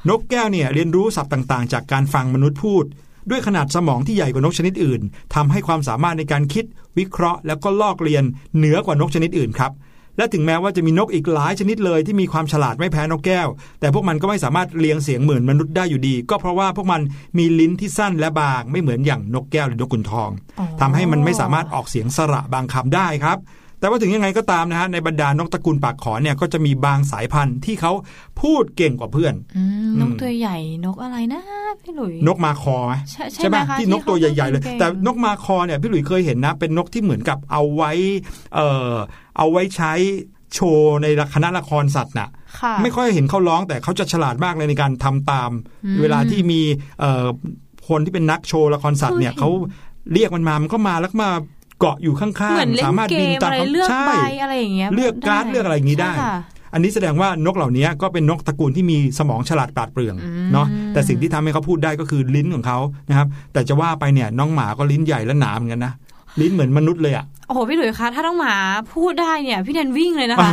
[0.09, 2.85] นกแก้วเนี่ยเรียนรู้ศัพท์ต่างๆ จากการฟังมนุษย์พูด
[3.31, 5.01] ด้วยขนาดสมองที่ใหญ่กว่านกชนิดอื่น
[5.35, 6.65] ทำให้ความสามารถในการคิด
[6.99, 8.25] วิเคราะห์ แล้วก็ลอกเรียน
[8.57, 9.73] เหนือกว่านกชนิดอื่นครับ
[10.17, 13.49] และถึงแม้ว่าจะมีนกอีกหลายชนิดเลยที่มีความฉลาดไม่แพ้นกแก้ว
[13.81, 17.01] แต่พวกมันก็ไม่สามารถเรียงเสียงเหมือนมนุษย์ได้อยู่ดี ก็เพราะว่าพวกมัน
[17.39, 23.39] มีลิ้นที่สั้นและบางไม่เหมือนอย่างนกแก้วหรือนกขุนทองอ๋อทำให้มันไม่สามารถออกเสียงสระบางคำได้ครับ
[23.81, 27.93] แต่ว่าถึงยังไงก็ตามนะฮะในบรรดานกตระกูลปากขอเนี่ยก็จะมีบางสายพันธุ์ที่เขา
[28.43, 31.41] พูดเก่งกว่าเพื่อนอืมนกอืมตัวใหญ่นกอะไรนะ
[31.81, 37.93] พี่หลุยนกมาคอไหมใช่ใช่ไหมปะคะที่นกตัวใหญ่ๆเลยที่เขาแต่นกมาคอเนี่ยพี่หลุยเคยเห็นนะ เป็นนกที่เหมือนกับเอาไว้
[38.55, 38.93] เอ่อ
[39.37, 39.93] เอาไว้ใช้
[40.55, 42.29] โชว์ในคณะละครสัตว์น่ะ
[42.61, 45.51] ค่ะ ไม่ค่อยเห็นเขาร้องแต่เขาจะฉลาดมากเลยในการทำตาม
[45.85, 46.61] อืมเวลาที่มี
[47.01, 47.27] เอ่อ
[47.89, 49.51] คนที่เป็นนักโชว์ละครสัตว์เนี่ยเคยเห็นเขา
[50.13, 51.31] เรียกมันมา มันก็มาแล้วก็มา
[51.81, 56.37] เกาะอยู่ข้างเหมือนๆเล่นสามารถเกบินมตามอะไรเขาเลือกใช่ใบอะไรอย่างเงี้ยเลือกการ์ดได้เลือกอะไรอย่างนี้ได้ใช่ค่ะ
[56.73, 65.93] อันนี้แสดงว่านกเหล่านี้ก็เป็นนกตระกูลที่มีสมองฉลาดปราดเปรื่องอืมเนาะแต่สิ่งที่ทำให้เขาพูดได้ก็คือลิ้นของเขานะครับแต่จะว่าไปเนี่ยน้องหมาก็ลิ้นใหญ่และหนาเหมือนกันนะ
[66.41, 68.57] ลิ้นเหมือนมนุษย์เลยอะโอ้โหพี่หลุยคะถ้าต้องหมา
[68.95, 70.51] พูดได้เนี่ย พี่แนนวิ่งเลยนะคะ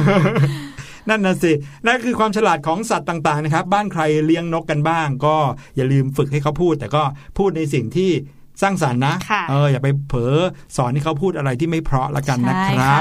[1.10, 1.52] นั่นน่ะสิ
[1.88, 5.36] นั่นคือความฉลาดของสัตว์ต่างๆนะครับ บ้านใครเลี้ยงนกกันบ้าง ก็
[5.76, 7.04] อย่าลืมฝึกให้เขาพูด แต่ก็
[7.38, 8.12] พูดในสิ่งที่
[8.62, 10.36] สร้างสรรค์นะค่ะเอออย่าไปเผลอ
[10.78, 12.98] สอนให้เขาพูดอะไรที่ไม่เพราะละกันนะครับใช่ค่ะ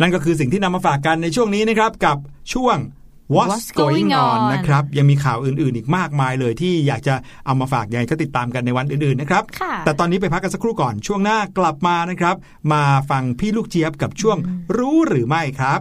[0.00, 2.16] นั่นก็คือสิ่งที่นำมาฝากกันในช่วงนี้นะครับกับ
[2.54, 2.76] ช่วง
[3.26, 7.14] What's, What's going going on on นะครับ ยังมีข่าวอื่นๆ อีกมากมายเลยที่อยากจะ
[7.46, 12.36] เอามาฝากยังไงก็ติดตามกันในวันอื่นๆนะครับค่ะแต่ตอนนี้ไปพักกันสักครู่ก่อนช่วงหน้ากลับมานะครับ
[12.72, 14.36] มาฟังพี่ลูกเจี๊ยบกับช่วง
[14.76, 15.80] รู้หรือไม่ครับ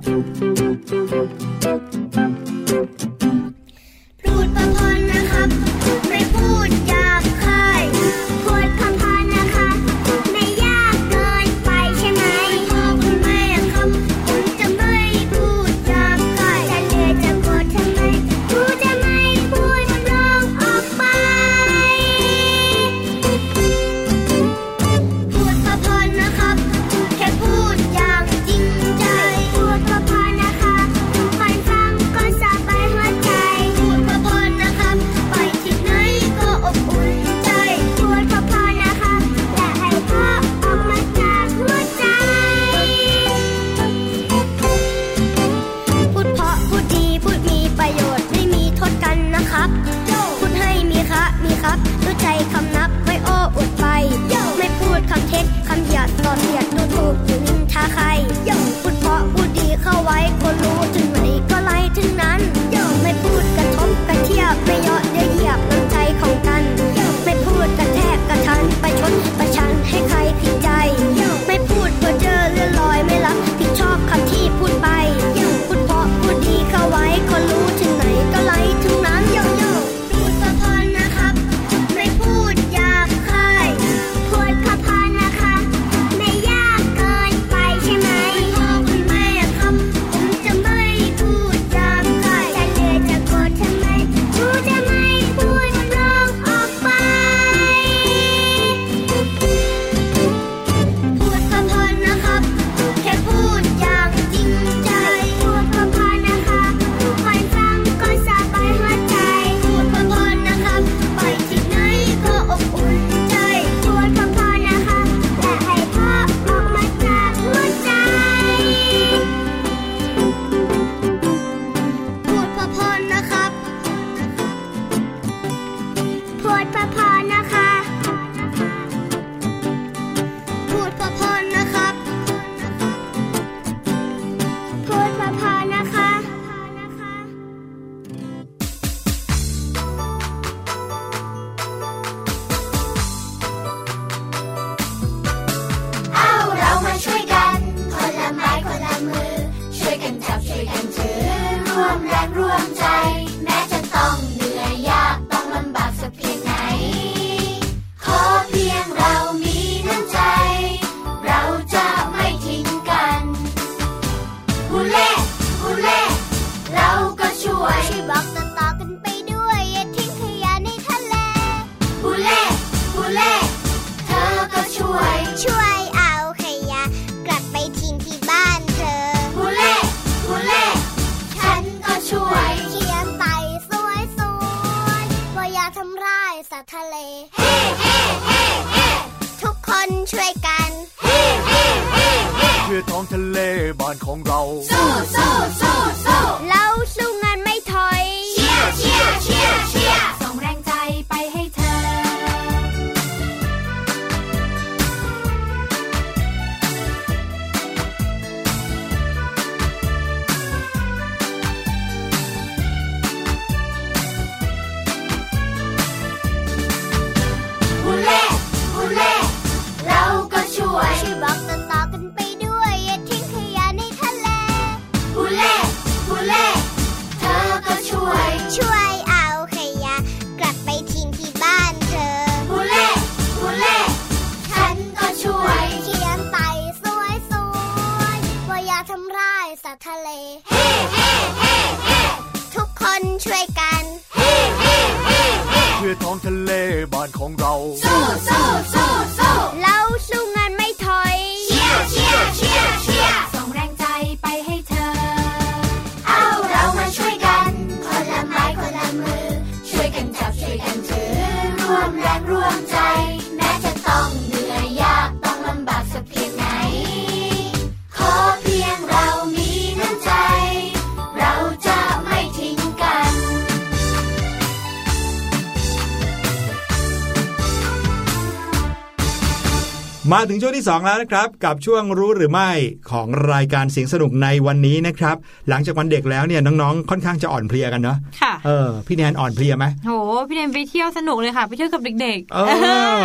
[280.53, 282.51] งช่วงที่ 2 แล้วนะครับ กับช่วงรู้หรือไม่
[282.91, 285.15] ของรายการเสียงสนุกในวันนี้นะครับ
[285.49, 287.97] หลังจากวันเด็กแล้วเนี่ยน้องๆ ค่อนข้างจะอ่อนเพลียกันเนาะ
[288.45, 289.91] เออพี่แนนอ่อนเพลียไหมโห
[290.27, 293.03] พี่เนมไปเที่ยวสนุกเลยค่ะไปเที่ยวกับเด็กเออ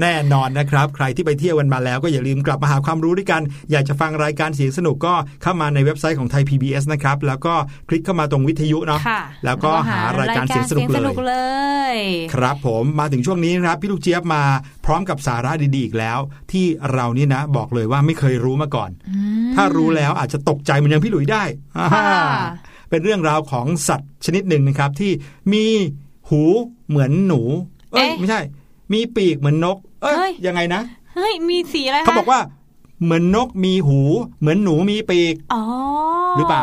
[0.00, 7.54] แน่นอนนะครับ ใครที่ไปเที่ยวกันมาแล้วก็อย่าลืมกลับมาหาความรู้ด้วยกัน อยากจะฟังรายการเสียงสนุกก็เข้ามาในเว็บไซต์ของไทย PBS นะครับแล้วก็
[7.88, 11.36] คลิกเข้ามาตรงวิทยุเนาะค่ะแล้วก็หารายการเสียงสนุกเลยเล
[11.94, 11.96] ย
[12.34, 14.42] ครับผมมาถึงช่วงนี้นะครับพี่ลูกเจี๊ยบมา
[14.86, 16.18] พร้อมกับสาระดีๆอีกแล้ว
[16.52, 18.90] ที่เรานี่นะ บอกเลยว่าไม่เคยรู้มาก่อน
[19.54, 21.42] ถ้ารู้แล้วอาจจะตกใจเหมือนอย่างพี่หลุยได้
[21.78, 22.10] อ่าค่ะ
[22.88, 25.10] เป็นเรื่องราวของสัตว์ชนิดหนึ่งนะครับ ที่
[25.52, 25.64] มี
[26.30, 26.42] หู
[26.88, 27.40] เหมือนหนู
[27.92, 28.40] เอ้ยเอ๊ะไม่ใช่
[28.92, 30.82] มีปีกเหมือนนก เอ้ยเฮ้ยยังไงนะ
[31.14, 32.40] เฮ้ยมีสีอะไรคะเขาบอกว่า
[33.02, 34.00] เหมือนนกมีหู
[34.40, 35.62] เหมือนหนูมีปีกอ๋อ
[36.36, 36.62] หรือเปล่า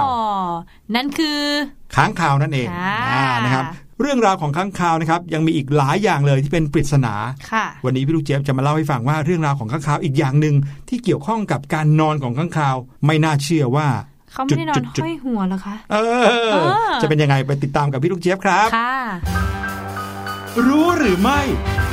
[0.95, 1.39] นั่นคือ
[1.95, 3.65] ค้างคาวนั่นเองค่ะอ่านะครับ
[4.01, 7.13] เรื่องราวของค้างคาวนะครับยังมีอีกหลายอย่างเลยที่เป็นปริศนา
[7.51, 10.55] ค่ะวันนี้พี่ลูกเจี๊ยบจะมาเล่าให้ฟังว่าเรื่องราวของข้างคาวอีกอย่างหนึ่ง
[10.89, 13.87] ที่เกี่ยวข้องกับการนอนของข้างคาว ไม่น่าเชื่อว่า
[14.35, 16.57] เขาไม่ได้นอนจุดๆๆห้อยหัวเหรอคะเออเอ
[16.89, 18.95] อ จะเป็นยังไงไปติดตามกับพี่ลูกเจี๊ยบครับ ค่ะ
[20.67, 21.39] รู้หรือไม่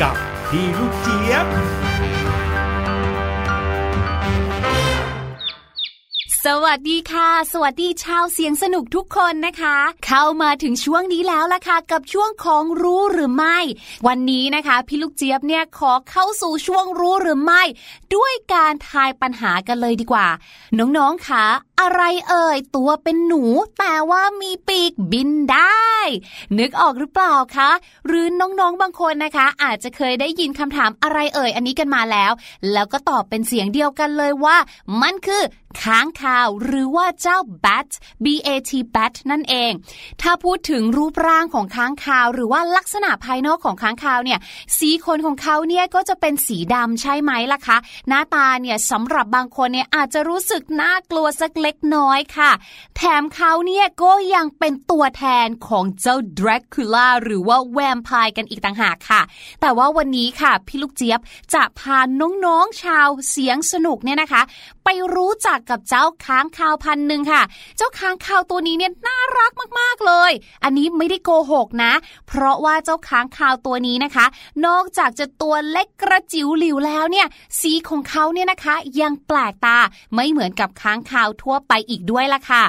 [0.03, 0.14] กับ
[0.51, 1.47] พี่ลูกเจี๊ยบ
[6.49, 9.76] สวัสดีค่ะ สวัสดีชาวเสียงสนุกทุกคนนะคะ
[10.07, 13.59] เข้ามาถึงช่วงนี้แล้วล่ะค่ะ กับช่วงของรู้หรือไม่
[14.07, 17.62] วันนี้นะคะ พี่ลูกเจี๊ยบเนี่ยขอเข้าสู่ช่วงรู้หรือไม่
[18.14, 20.28] ด้วยการทายปัญหากันเลยดีกว่า
[20.78, 21.47] น้องๆคะ
[21.83, 23.43] อะไรเอ่ย ตัวเป็นหนู
[23.78, 25.93] แต่ว่ามีปีกบินได้
[26.59, 27.70] นึกออกหรือเปล่าคะ
[28.07, 32.33] หรือน้องๆบางคนนะคะ อาจจะเคยได้ยินคำถามอะไรเอ่ย อันนี้กันมาแล้ว
[32.72, 34.57] แล้วก็ตอบเป็นเสียงเดียวกันเลยว่า
[35.03, 35.43] มันคือ
[35.83, 37.89] ค้างคาวหรือว่าเจ้า bat
[38.24, 39.72] b a t bat นั่นเอง
[40.22, 44.39] ถ้าพูดถึงรูปร่างของค้างคาว หรือว่าลักษณะภายนอกของค้างคาวเนี่ย
[44.78, 47.76] สีขนของเขาเนี่ยก็จะเป็นสีดำใช่ไหมล่ะคะ
[48.09, 52.51] หน้าตาเนี่ยสำหรับบางคนเนี่ยอาจจะรู้สึกน่ากลัวสักเล็กน้อยค่ะ
[52.97, 59.23] แถมเขาเนี่ยก็ยังเป็นตัวแทนของเจ้าดรากูล่าหรือว่าแวมไพร์กันอีกต่างหากค่ะ
[59.61, 61.20] แต่ว่าวันนี้ค่ะ พี่ลูกเจี๊ยบ
[61.55, 64.43] จะพาน้องๆชาวเสียงสนุกเนี่ยนะคะ
[64.85, 67.43] ไปรู้จักกับเจ้าค้างคาวพันหนึ่งค่ะ
[67.76, 70.30] เจ้าค้างคาวตัวนี้เนี่ยน่ารักมากๆเลย
[70.64, 71.93] อันนี้ไม่ได้โกหกนะ
[72.28, 74.26] เพราะว่าเจ้าค้างคาวตัวนี้นะคะ
[74.66, 77.26] นอกจากจะตัวเล็กกระจิ๋วหลิวแล้วเนี่ย
[77.61, 79.78] สีของเขาเนี่ยนะคะ ยังแปลกตา
[80.14, 82.64] ไม่เหมือนกับค้างคาวทั่วไปอีกด้วยล่ะค่ะ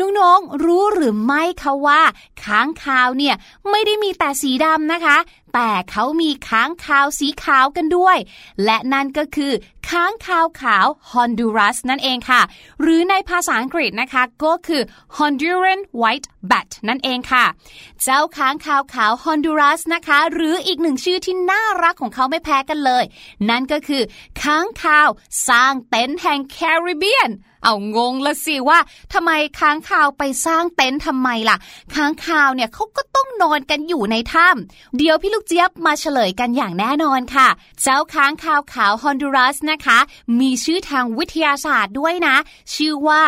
[0.00, 2.00] น้องๆรู้หรือไม่คะว่า
[2.44, 3.34] ค้างคาวเนี่ย
[3.70, 5.16] ไม่ได้มีแต่สีดำนะคะ
[5.54, 8.16] แต่เขามีค้างคาวสีขาวกันด้วย
[8.64, 9.52] และนั่นก็คือ
[9.88, 12.42] ค้างคาวขาวฮอนดูรัสนั่นเองค่ะ
[12.80, 14.82] หรือในภาษาอังกฤษนะคะ ก็คือ
[15.16, 17.44] Honduran White Bat นั่นเองค่ะ
[18.02, 23.04] เจ้าค้างคาวขาวฮอนดูรัสนะคะ หรืออีกหนึ่งชื่อที่น่ารักของเขาไม่แพ้กันเลย
[23.50, 24.02] นั่นก็คือ
[24.42, 25.08] ค้างคาว
[25.48, 27.30] สร้างเต็นท์แห่งแคริบเบียน
[27.64, 28.78] เอางงละสิว่า
[29.12, 31.56] ทำไมค้างคาวไปสร้างเต็นท์ทำไมล่ะ
[31.94, 37.48] ค้างคาวเนี่ยเขาก็ต้องนอนกันอยู่ในถ้ำเดี๋ยวพี่ลูกเจี๊ยบมาเฉลยกันอย่างแน่นอนค่ะ
[37.82, 39.98] เจ้าค้างคาวขาวฮอนดูรัสนะคะ
[40.40, 42.36] มีชื่อทางวิทยาศาสตร์ด้วยนะ
[42.74, 43.20] ชื่อว่า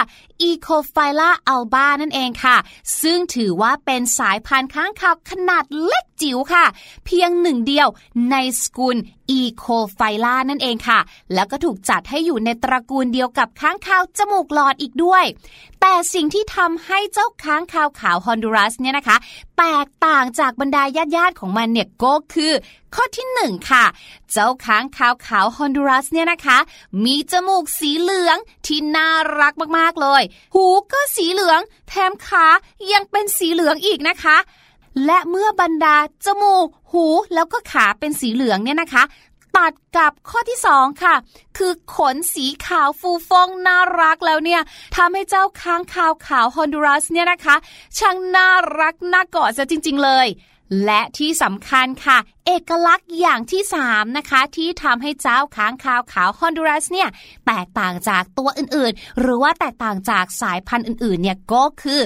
[0.43, 2.57] อีโคไฟล่าอัลบานั่นเองค่ะ
[3.03, 6.65] ซึ่งถือว่าเป็นสายพันธุ์ค้างคาวขนาดเล็กจิ๋วค่ะ
[7.05, 7.89] เพียงหนึ่งเดียว
[8.31, 8.97] ในสกุล
[9.31, 9.65] อีโค
[9.95, 10.99] ไฟล่านั่นเองค่ะ
[11.35, 15.25] แล้วก็ถูกจัดให้อยู่ในตระกูลเดียวกับค้างคาวจมูกหลอดอีกด้วย
[15.81, 19.17] แต่สิ่งที่ทำให้เจ้าค้างคาวขาวฮอนดูรัสเนี่ยนะคะ
[19.59, 20.83] แตกต่างจากบรรดา
[21.17, 22.53] ญาติๆของมันเนี่ยก็คือ
[22.95, 23.85] ข้อที่หนึ่งค่ะ
[24.31, 26.59] เจ้าค้างขาวขาวฮอนดูรัสเนี่ยนะคะ
[27.05, 28.37] มีจมูกสีเหลือง
[28.67, 29.09] ที่น่า
[29.41, 30.23] รักมากๆเลย
[30.55, 32.47] หูก็สีเหลือง แถมขา
[32.93, 34.37] ยังเป็นสีเหลืองอีกนะคะ
[35.05, 39.03] และเมื่อบรรดาจมูก หูแล้วก็ขาเป็นสีเหลืองเนี่ยนะคะ
[39.57, 41.15] ตัดกับข้อที่สองค่ะ
[41.59, 44.63] คือขนสีขาวฟูฟ่องน่ารักแล้วเนี่ย
[44.97, 47.57] ทำให้เจ้าค้างคาวขาวฮอนดูรัสเนี่ยนะคะ
[47.99, 48.49] ช่างน่า
[48.81, 50.29] รักน่ากอดซะจริง ๆ เลย
[50.85, 57.09] และที่สำคัญค่ะ เอกลักษณ์อย่างที่สามนะคะ ที่ทำให้เจ้าค้างคาวขาวฮอนดูรัสเนี่ย
[57.47, 62.01] แตกต่างจากตัวอื่นๆ หรือว่าแตกต่างจากสายพันธุ์อื่นๆเนี่ยก็คือ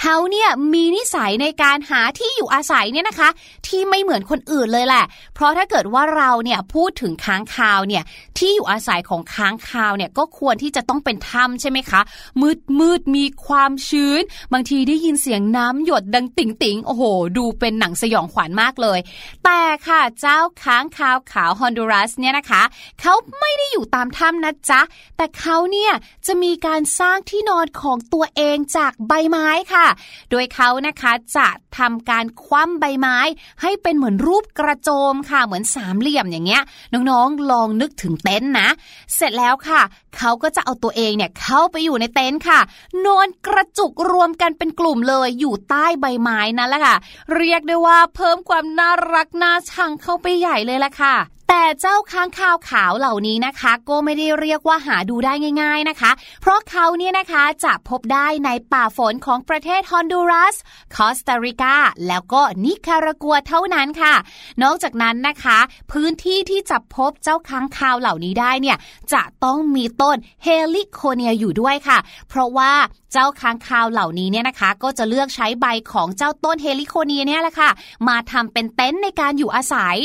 [0.00, 3.28] เขาเนี่ยมีนิสัยในการหาที่อยู่อาศัยเนี่ยนะคะ
[3.66, 8.02] ที่ไม่เหมือนคนอื่นเลยแหละ เพราะถ้าเกิดว่าเราเนี่ยพูดถึงค้างคาวเนี่ย
[8.38, 12.00] ที่อยู่อาศัยของค้างคาวเนี่ยก็ควรที่จะต้องเป็นถ้ำใช่ไหมคะ
[12.40, 14.22] มืดมืดมีความชื้น
[14.52, 17.02] บางทีได้ยินเสียงน้ำหยดดังติ่งติงโอ้โห
[17.36, 18.98] ดูเป็นหนังสยองขวัญมากเลย
[19.44, 22.62] แต่ค่ะเจ้าค้างคาวขาวฮอนดูรัสเนี่ยนะคะ
[23.00, 24.80] เขาไม่ได้อยู่ตามถ้ำนะจ๊ะ
[25.16, 25.92] แต่เขาเนี่ย
[26.26, 29.85] จะมีการสร้างที่นอนของตัวเองจากใบไม้ค่ะ
[30.30, 33.18] โดยเขานะคะจะทำการคว่ำใบไม้
[33.62, 36.62] ให้เป็นเหมือนรูปกระโจมค่ะเหมือนสามเหลี่ยมอย่างเงี้ย
[37.10, 38.68] น้องๆลองนึกถึงเต็นท์นะ
[39.14, 39.80] เสร็จแล้วค่ะ
[40.16, 42.60] เขาก็จะเอาตัวเองเนี่ยเข้าไปอยู่ในเต็นท์ค่ะ
[43.06, 46.96] นอนกระจุกรวมกันเป็นกลุ่มเลยอยู่ใต้ใบไม้นั่นแหละค่ะ
[47.36, 51.16] เรียกได้ว่าเพิ่มความน่ารักน่าชังเข้าไปใหญ่เลยละค่ะ
[51.48, 55.32] แต่เจ้าค้างคาวขาวเหล่านี้นะคะ ก็ไม่ได้เรียกว่าหาดูได้
[55.62, 60.56] ง่ายๆนะคะ เพราะเขาเนี่ยนะคะจะพบได้ในป่าฝนของประเทศฮอนดูรัส
[60.94, 61.74] คอสตาริกา
[62.08, 64.14] แล้วก็นิคารากัวเท่านั้นค่ะ
[64.62, 65.58] นอกจากนั้นนะคะ
[65.92, 68.76] พื้นที่ที่จะพบเจ้าค้างคาวเหล่านี้ได้เนี่ย
[69.12, 72.72] จะต้องมีต้นเฮลิโคเนียอยู่ด้วยค่ะ เพราะว่า
[73.12, 77.70] เจ้าค้างคาวเหล่านี้เนี่ยนะคะ ก็จะเลือกใช้ใบของเจ้าต้นเฮลิโคเนียเนี่ยแหละค่ะ
[78.08, 79.96] มาทำเป็นเต็นท์ในการอยู่อาศัย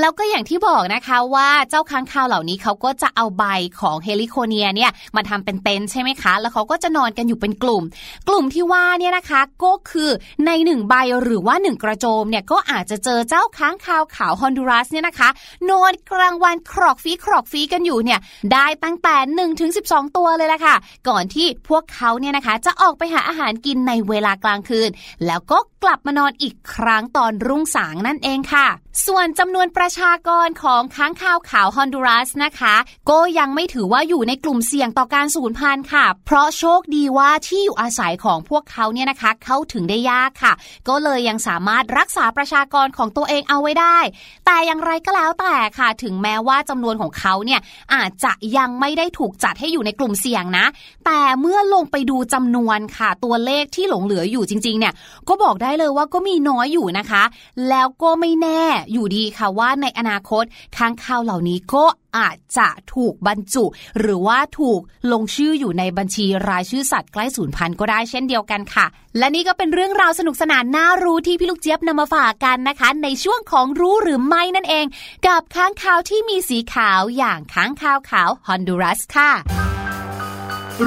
[0.00, 3.44] แล้วก็อย่างที่บอกอกนะคะว่าเจ้าค้างคาวเหล่านี้เขาก็จะเอาใบ
[3.80, 7.82] ของเฮลิโคเนียเนี่ยมาทำเป็นเต็นท์ใช่ไหมคะ แล้วเขาก็จะนอนกันอยู่เป็นกลุ่ม
[8.28, 10.10] กลุ่มที่ว่าเนี่ยนะคะก็คือ
[10.46, 15.28] ในหนึ่งใบหรือว่าหนึ่งกระโจมเนี่ยก็อาจจะเจอเจ้าค้างคาวขาวฮอนดูรัสเนี่ยนะคะ
[15.70, 18.20] นอนกลางวันครอกฟีครอกฟีกันอยู่เนี่ย
[18.52, 20.76] ได้ตั้งแต่1ถึง12 ตัวเลยละค่ะ
[21.08, 24.88] ก่อนที่พวกเขาเนี่ยนะคะจะออกไปหาอาหารกินในเวลากลางคืน
[25.26, 28.66] แล้วก็กลับมานอนอีกครั้งตอนรุ่งสางนั่นเองค่ะ
[29.06, 32.74] ส่วนจำนวนประชากรของค้างคาวขาวฮอนดูรัสนะคะ
[33.10, 40.52] ก็ยังไม่ถือว่าอยู่ในกลุ่มเสี่ยงต่อการสูญพันธุ์ค่ะ เพราะโชคดีว่าที่อยู่อาศัยของพวกเขาเนี่ยนะคะเข้าถึงได้ยากค่ะ
[40.88, 43.98] ก็เลยยังสามารถรักษาประชากรของตัวเองเอาไว้ได้
[44.46, 47.60] แต่อย่างไรก็แล้วแต่ค่ะ ถึงแม้ว่าจำนวนของเขาเนี่ย
[47.94, 50.66] อาจจะยังไม่ได้ถูกจัดให้อยู่ในกลุ่มเสี่ยงนะ
[51.06, 54.94] แต่เมื่อลงไปดูจำนวนค่ะตัวเลขที่หลงเหลืออยู่จริงๆเนี่ย
[55.28, 57.22] ก็บอกได้เลยว่าก็มีน้อยอยู่นะคะ
[57.68, 58.62] แล้วก็ไม่แน่
[58.92, 60.44] อยู่ดีค่ะว่าในอนาคต
[60.76, 61.84] ค้างคาวเหล่านี้ก็
[62.18, 63.64] อาจจะถูกบรรจุ
[63.98, 64.80] หรือว่าถูก
[65.12, 68.86] ลงชื่ออยู่ในบัญชีรายชื่อสัตว์ใกล้สูญพันธุ์ก็ได้เช่นเดียวกันค่ะ
[69.18, 74.86] และนี่ก็เป็นเรื่องราวสนุกสนานน่ารู้ที่พี่ลูกเจี๊ยบนำมาฝากกันนะคะ ในช่วงของรู้หรือไม่นั่นเอง
[75.26, 79.30] กับค้างคาวที่มีสีขาวอย่างค้างคาวขาวฮอนดูรัสค่ะ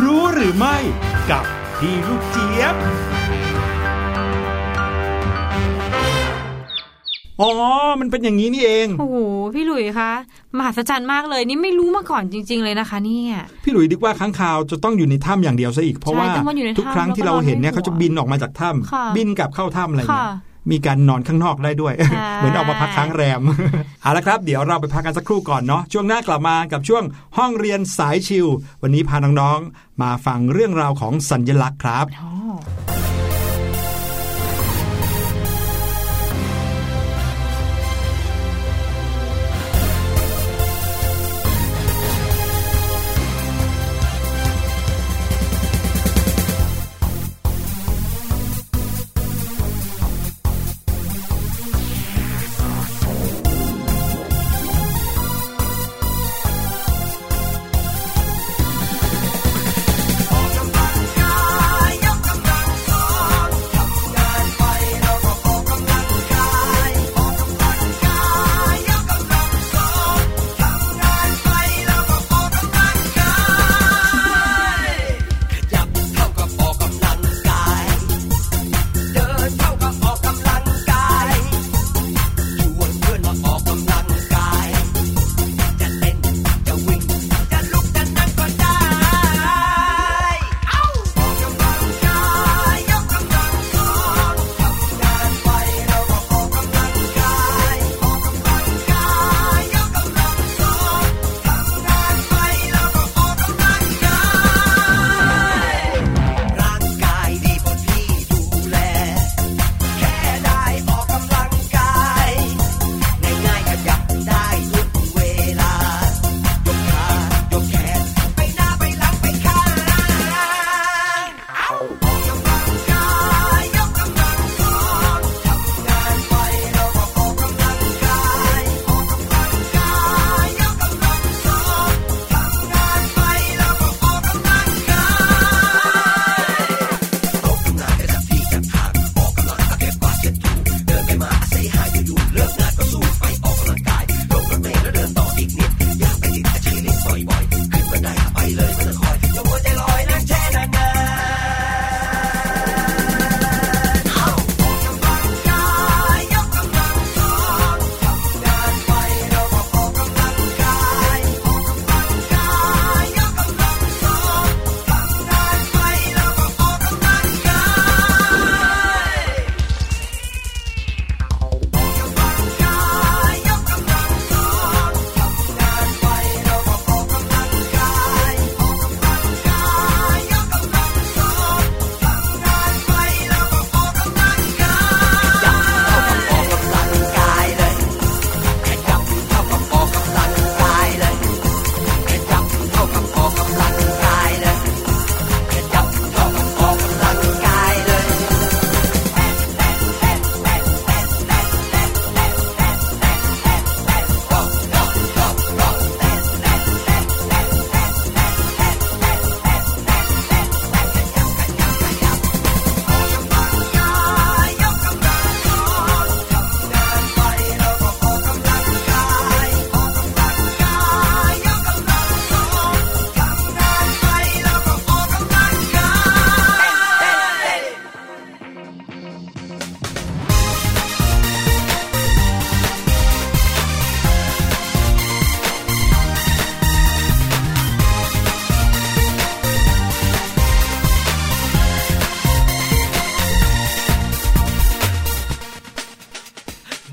[0.01, 0.77] รู้หรือไม่
[1.29, 1.45] กับ
[1.77, 2.75] พี่ลูกเจี๊ยบ
[7.43, 7.53] อ๋อ
[7.99, 9.17] มันเป็นอย่างนี้นี่เอง โอ้โห
[9.55, 10.11] พี่หลุยคะ
[10.57, 23.41] มหัศจรรย์มากเลย นี่ไม่รู้มาก่อนจริง ๆ เลยนะคะเนี่ย พี่หลุยดิกว่าค้างคาวจะต้องอยู่ในถ้ำอย่างเดียวซะอีก เพราะว่าใช่ต้องว่าอยู่ในถ้ำทุกครั้งที่เราเห็นเนี่ยแล้วก็เขาจะบินออกมาจากถ้ค่ะำบินกลับเข้าถ้ำอะไรเงี้ยค่ะมีการนอนข้างนอกได้ด้วยใช่เหมือนออกมาพักค้างแรม
[24.01, 27.03] เอาละครับ เดี๋ยวเราไปพักกันสักครู่ก่อนเนาะ ช่วงหน้ากลับมากับช่วง
[27.37, 28.47] ห้องเรียนสายชิว
[28.81, 32.05] วันนี้พาน้องๆ มาฟังเรื่องราวของสัญลักษณ์ครับ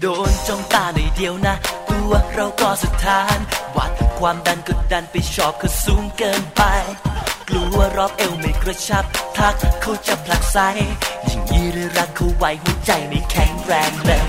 [0.01, 1.55] โดนจ้องตาในอยเดียวนะ
[1.91, 3.39] ตัวเราก็สถาน
[3.77, 6.63] วัดความดันกดดันไปชอบเขาสูงเกินไป
[7.49, 9.05] กลัวรอบเอวไม่กระชับ
[9.37, 10.59] ทักเขาจะผลักไส
[11.29, 14.23] ยิ่งยีหรือรักเขาไว้หัวใจไม่แข็งแรงเลย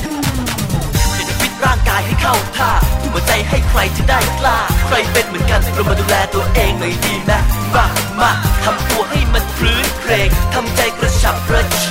[1.28, 2.72] จะฟิตร่างกายให้เข้าท่า
[3.04, 4.58] หัวใจให้ใครจะได้กล้า
[4.88, 7.40] ใครเป็นเหมือนกันเรามาดูแลตัวเองหน่อยดีนะ
[7.76, 7.86] มา
[8.20, 8.32] มา
[8.64, 11.86] ทำตัวให้มันพลื้นเพลงทำใจกระฉับกระเฉ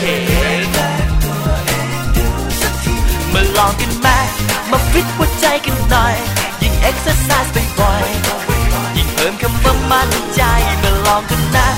[0.64, 1.69] ง
[3.34, 4.08] มาลองกันไหม
[4.70, 6.16] มาฟิตหัวใจกันหน่อย
[6.62, 10.42] ยิ่งเอ็กซ์ไซส์บ่อยๆยิ่งเพิ่มคำว่ามั่นใจ
[10.82, 11.68] มาลองกันนะ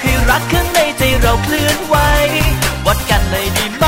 [0.00, 1.96] ให้รักข้างในใจเราเคลื่อนไหว
[2.86, 3.86] วัดกันเลยดีไหม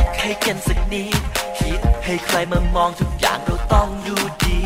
[0.00, 1.20] กแก้กันสักนิด
[1.58, 4.60] คิดให้ใครมามองทุกอย่างเราต้องดูดี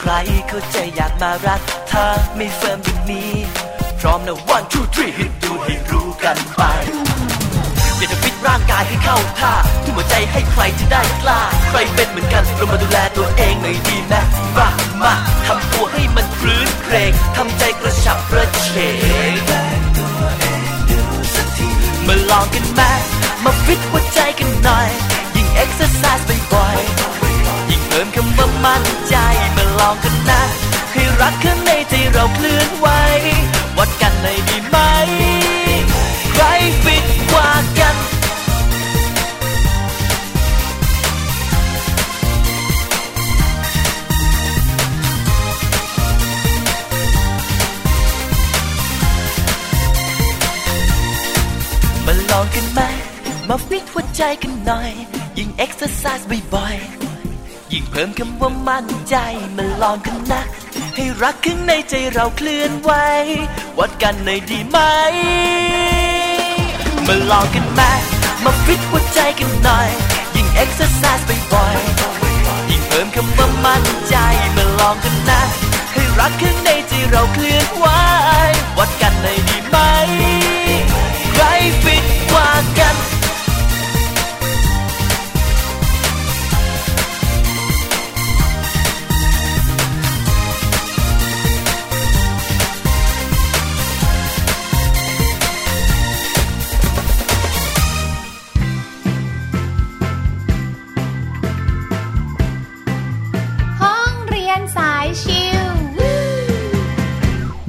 [0.00, 0.10] ใคร
[0.48, 2.04] เขาใจอยากมารัก ถ้า
[2.36, 3.32] ไม่เฟิร์มอย่างนี้
[4.00, 6.62] พร้อมนะ one two three ให้ดูให้รู้กันไป
[7.98, 9.54] อยากจะฟิตร่างกายให้เข้าท่า
[9.84, 14.22] ทุ่มหัวใจให้ใครจะได้กล้า ใครเป็นเหมือนกันเรามาดูแลตัวเองหน่อยดีนะ
[14.56, 14.68] มา
[15.02, 15.14] มา
[15.46, 18.68] ทำตัวให้มันพลื้นเพลงทำใจกระฉับกระเฉ
[19.32, 19.85] ง
[22.08, 22.80] มาลองกันไหม
[23.44, 24.88] มาฟิตหัวใจกันหน่อย
[25.36, 29.14] ยิ่งเอ็กซ์ไซส์บ่อยๆยิ่งเพิ่มคำว่ามั่นใจ
[29.56, 30.42] มาลองกันนะ
[30.92, 32.88] ให้รักข้างในใจเราเคลื่อนไหว
[33.76, 34.76] วัดกันเลยดีไหม
[54.42, 54.92] กันหน่อย
[55.38, 59.16] ยิ่งเอ็กซ์ไซส์บ่อยๆ ยิ่งเพิ่มคำว่ามั่นใจ
[59.56, 60.42] มาลองกันนะ
[60.94, 62.90] ให้รักข้างในใจเราเคลื่อนไหว
[63.78, 64.78] วัดกันหน่อยดีไหม
[67.06, 67.80] มาลองกันไหม
[68.44, 69.88] มาฟิตหัวใจกันหน่อย
[70.36, 74.16] ยิ่งเอ็กซ์ไซส์บ่อยๆ ยิ่งเพิ่มคำว่ามั่นใจ
[74.56, 75.40] มาลองกันนะ
[75.92, 77.86] ให้รักข้างในใจเราเคลื่อนไหว
[78.78, 79.76] วัดกันหน่อยดีไหม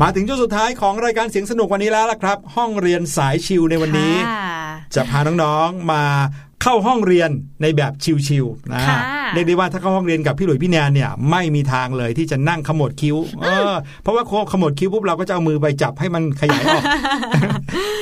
[0.01, 4.47] มาถึงช่วงสุดท้ายของรายการเสียงสนุกวันนี้แล้วล่ะครับ ห้องเรียนสายชิวในวันนี้ค่ะ
[4.95, 6.03] จะพาน้องๆมา
[6.63, 7.29] เข้าห้องเรียน
[7.61, 7.93] ในแบบ
[8.27, 8.99] ชิวๆนะค่ะ
[9.33, 16.83] เรียกได้ว่าถ้าเข้าห้องเรียนกับพี่หลุยส์พี่แนนเนี่ยไม่มีทางเลยที่จะนั่งขมวดคิ้วเออเพราะว่าโคขมวดคิ้วปุ๊บเราก็จะเอามือไปจับให้มันขยายออก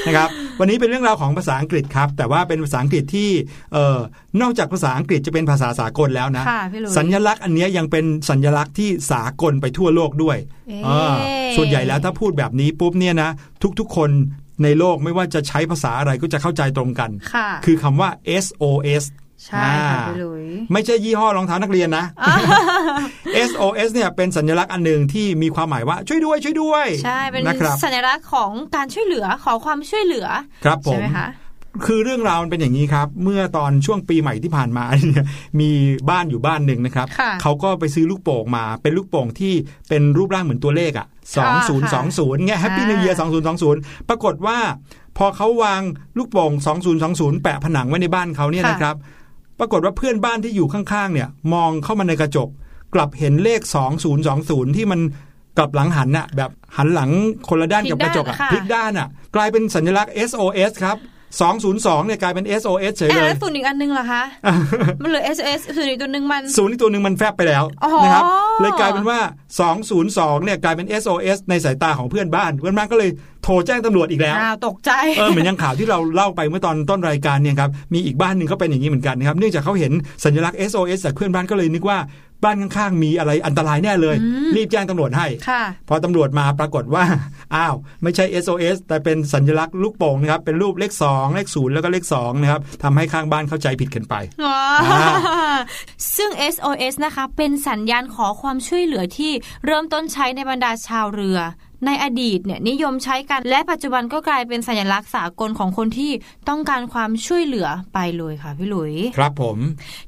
[0.08, 0.30] นะครับ
[0.60, 3.30] วันนี้เป็นเรื่องราวของภาษาอังกฤษครับ แต่ว่าเป็นภาษาอังกฤษที่
[3.74, 4.00] เอ่อ
[4.42, 10.38] นอกจากภาษาอังกฤษจะเป็นภาษาสากลแล้วนะค่ะพี่หลุยสัญลักษณ์อันเนี้ยยังเป็นสัญลักษณ์ที่สากลไปทั่วโลกด้วย
[10.70, 11.16] เอ๊ะอ่า
[11.58, 13.30] ส่วนใหญ่แล้วถ้าพูดแบบนี้ปุ๊บเนี่ยนะ
[13.80, 14.10] ทุกๆคน
[14.64, 18.10] ในโลกไม่ว่าจะใช้ภาษาอะไรก็จะเข้าใจตรงกันค่ะคือคำว่า
[18.44, 19.04] SOS
[19.46, 22.06] ใช่ค่ะอ่าพี่หลุยไม่ใช่ยี่ห้อรองเท้านักเรียนนะ
[23.50, 30.28] SOS เนี่ยเป็นสัญลักษณ์อันหนึ่งที่มีความหมายว่าช่วยด้วยช่วยด้วย ใช่เป็นนะครับสัญลักษณ์ของการช่วยเหลือขอความช่วยเหลือ
[30.66, 31.28] ครับผใช่มไหมคะ
[31.86, 35.26] คือเรื่องราวมันเป็นอย่างนี้ครับ เมื่อตอนช่วงปีใหม่ที่ผ่านมาเนี่ย
[35.60, 35.70] มี
[36.10, 39.54] บ้านอยู่บ้านหนึ่งนะครับค่ะเขาก็ไปซื้อลูกโป่งมาเป็นลูกโป่งที่
[39.90, 41.08] เป็นรูปร่างเหมือนตัวเลขอะ
[41.38, 43.80] สองศูนย์สองศูนย์เงี้ย Happy New Year สองศูนย์สองศูนย์
[44.10, 44.58] ปรากฏว่า
[45.18, 45.82] พอเขาวาง
[46.18, 48.96] ลูกโป่งสองศูนย์สองศูนย์แปะผนังไว้ในบ้านเขาเนี่ยค่ะนะครับ
[49.60, 52.50] ปรากฏว่าเพื่อนบ้านที่อยู่ข้างๆเนี่ยมองเข้ามาในกระจก
[52.94, 53.62] กลับเห็นเลข
[54.20, 55.00] 2020 ที่มัน
[55.58, 57.10] กลับหลังหันน่ะแบบหันหลัง
[57.50, 60.98] คนละด้านกับกระจกอะพลิกด้านอะกลายเป็นสัญลักษณ์ SOS ครับ
[61.44, 64.24] 202เนี่ยกลายเป็น SOS เฉยแอบเลยแล้วศูนย์อีกอันนึงเหรอคะ
[65.02, 68.24] มันเหลือ S S ศูนย์อีกตัวหนึ่งมันศูนย์อีกตัวหนึ่งมันแฟบไปแล้วอ๋อนะครับ
[68.62, 69.20] เลยกลายเป็นว่า
[69.82, 73.12] 202เนี่ยกลายเป็น SOS ในสายตาของเพื่อนบ้าน เพื่อนบ้านก็เลย
[73.44, 79.92] โทรแจ้งตำรวจอีกแล้วอ้าวตกใจเออเหมือนอย่างข่าวที่เราเล่าไปเมื่อตอนต้นรายการเนี่ยครับมีอีกบ้านหนึ่งก็เป็นอย่างนี้เหมือนกันนะครับเนื่องจากเขาเห็น
[80.26, 81.98] สัญลักษณ์ SOS จากเพื่อนบ้านก็เลยนึกว่า
[82.44, 84.16] บ้านข้างๆมีอะไรอันตรายแน่เลย
[84.56, 87.04] รีบแจ้งตำรวจให้ค่ะพอตำรวจมาปรากฏว่า
[87.56, 94.56] อ้าว ไม่ใช่ SOS แต่เป็นสัญลักษณ์ลูกโป่งนะครับ เป็นรูปเลข 2 เลข 0 แล้วก็เลข2นะครับทำให้ข้างบ้านเข้าใจผิดกันไปอ๋อ
[94.92, 95.58] อ่า
[96.16, 99.32] ซึ่ง SOS นะคะ เป็นสัญญาณขอความช่วยเหลือที่
[99.66, 101.40] เริ่มต้นใช้ในบรรดาชาวเรือ
[101.86, 106.12] ในอดีตเนี่ยนิยมใช้กัน และปัจจุบันก็กลายเป็นสัญลักษณ์สากลของคนที่
[106.50, 109.58] ต้องการความช่วยเหลือไปเลยค่ะพี่หลุย ครับผม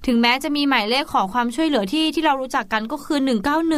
[0.06, 3.20] ถึงแม้จะมีหมายเลขขอความช่วยเหลือที่ที่เรารู้จักกันก็คือ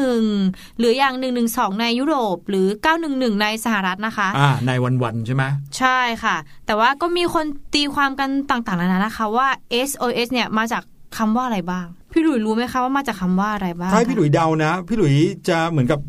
[0.09, 1.13] 191 หรืออย่าง
[1.47, 2.67] 112 ในยุโรป หรือ
[3.05, 5.43] 911 ในสหรัฐนะคะอ่าในวันๆใช่ไหม
[5.77, 6.35] ใช่ค่ะ
[6.65, 9.47] แต่ว่าก็มีคนตีความกันต่างๆนานานะคะว่า
[9.87, 10.83] SOS เนี่ยมาจาก
[11.17, 15.15] คำว่าอะไรบ้างพี่หลุยรู้ไหมคะว่ามาจากคำว่าอะไรบ้างถ้าให้พี่หลุยเดานะ พี่หลุย
[15.49, 15.99] จะเหมือนกับ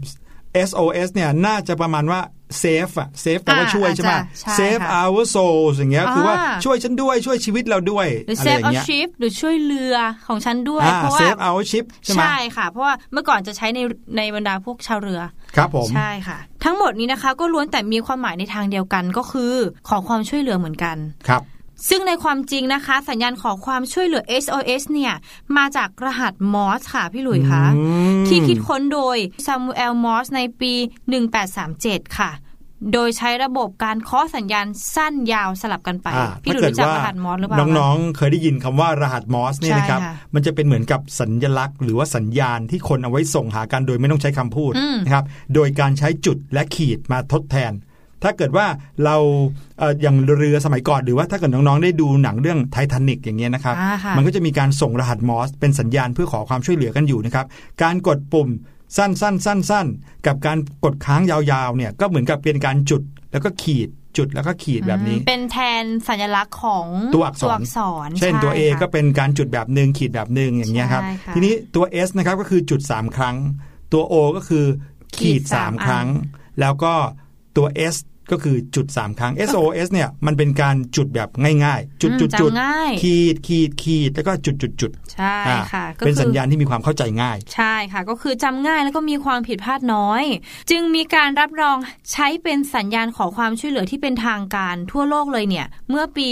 [0.69, 2.21] SOS เนี่ยน่าจะประมาณว่า
[2.63, 4.13] save อะ save แปลว่าช่วยใช่ไหม
[4.59, 9.97] save our souls อย่างเงี้ยคือว่าช่วยฉันด้วยช่วยชีวิตเราด้วยหรืออะไรอ save ย่าง a เงี้ย ship หรือช่วยเรือ
[10.27, 13.81] ของฉันด้วยอ่าเพราะว่า save our ship ใช่ไหมใช่ค่ะ เพราะว่าเมื่อก่อนจะใช้ใน
[14.17, 15.21] ในบรรดาพวกชาวเรือ
[15.57, 19.55] ครับผมใช่ค่ะ ทั้งหมดนี้นะคะ ก็ล้วนแต่มีความหมายในทางเดียวกันก็คือ
[19.89, 20.97] ขอความช่วยเหลือเหมือนกัน
[21.29, 21.43] ครับ
[21.89, 25.15] ซึ่งในความจริงนะคะ สัญญาณขอความช่วยเหลือ SOS เนี่ย
[25.57, 27.83] มาจากรหัสมอสค่ะพี่หลุยคะอื
[28.21, 29.17] มที่คิดค้นโดย
[29.47, 30.73] ซามูเอลมอสในปี
[31.45, 32.33] 1837 ค่ะ
[32.93, 45.25] โดยใช้ระบบการเคาะสัญญาณสั้นยาวสลับกันไปอ่าพี่หลุยรู้จักรหัสมอสหรือเปล่าน้องๆ เคยได้ยินคำว่ารหัสมอสเนี่ยนะครับใช่ค่ะมันจะเป็นเหมือนกับสัญลักษณ์ หรือว่าสัญญาณที่คนเอาไว้ส่งหากันโดยไม่ต้องใช้คำพูดอืมนะครับ
[45.55, 47.73] โดยการใช้จุดและขีดมาทดแทน
[48.23, 48.67] ถ้าเกิดว่า
[49.05, 49.17] เรา
[49.79, 57.47] เอ่ออย่างเรือสมัยก่อนหรือว่าถ้าเกิดน้องๆได้ดูหนังเรื่องไททานิกอย่างเงี้ยนะครับอ่าค่ะมันก็จะมีการส่งรหัสมอสเป็นสัญญาณเพื่อขอความช่วยเหลือกันอยู่นะครับ
[57.83, 58.49] การกดปุ่ม
[58.97, 59.87] สั้นสั้นสั้นสั้น
[60.27, 63.03] กับการกดค้างยาวๆเนี่ยก็เหมือนกับเป็นการจุด
[63.33, 73.37] แล้วก็ขีดจุดแล้วก็ขีดแบบนี้อืมเป็นแทนสัญลักษณ์ของตัวอักษรษรเช่นตัว A ใค่ะก็เป็นการจุดแบบหนึ่งขีดแบบหนึ่งอย่างเงี้ยครับใช่ค่ะทีนี้ตัว S นะครับก็คือจุด 3 ครั้ง
[73.93, 74.65] ตัว O ก็คือ
[75.17, 76.07] ขีดขีดสาม3ครั้ง
[76.61, 76.95] แล้วก็
[77.57, 77.97] ตัว S
[78.31, 81.29] ก็คือจุด 3 ครั้ง SOS เนี่ยมันเป็นการจุดแบบ
[81.65, 90.25] ง่ายๆ จุดอืมจุดจุดจำง่ายขีดขีดขีดแล้วก็จุดจุดจุดใช่อ่าค่ะก็เป็นคือสัญญาณที่มีความเข้าใจง่าย ใช่ค่ะก็คือจำง่ายแล้วก็มีความผิดพลาดน้อย
[90.71, 91.77] จึงมีการรับรอง
[92.13, 96.29] ใช้เป็นสัญญาณขอความช่วยเหลือที่เป็นทางการทั่วโลกเลยเนี่ย เมื่อปี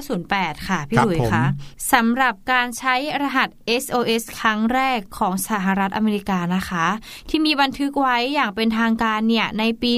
[0.00, 1.44] 1908 ค่ะ พี่ครับหลุยผมคะ
[1.92, 3.48] สำหรับการใช้รหัส
[3.82, 6.86] SOS ครั้งแรกของสหรัฐอเมริกานะคะ
[7.28, 9.92] ที่มีบันทึกไว้อย่างเป็นทางการเนี่ยในปี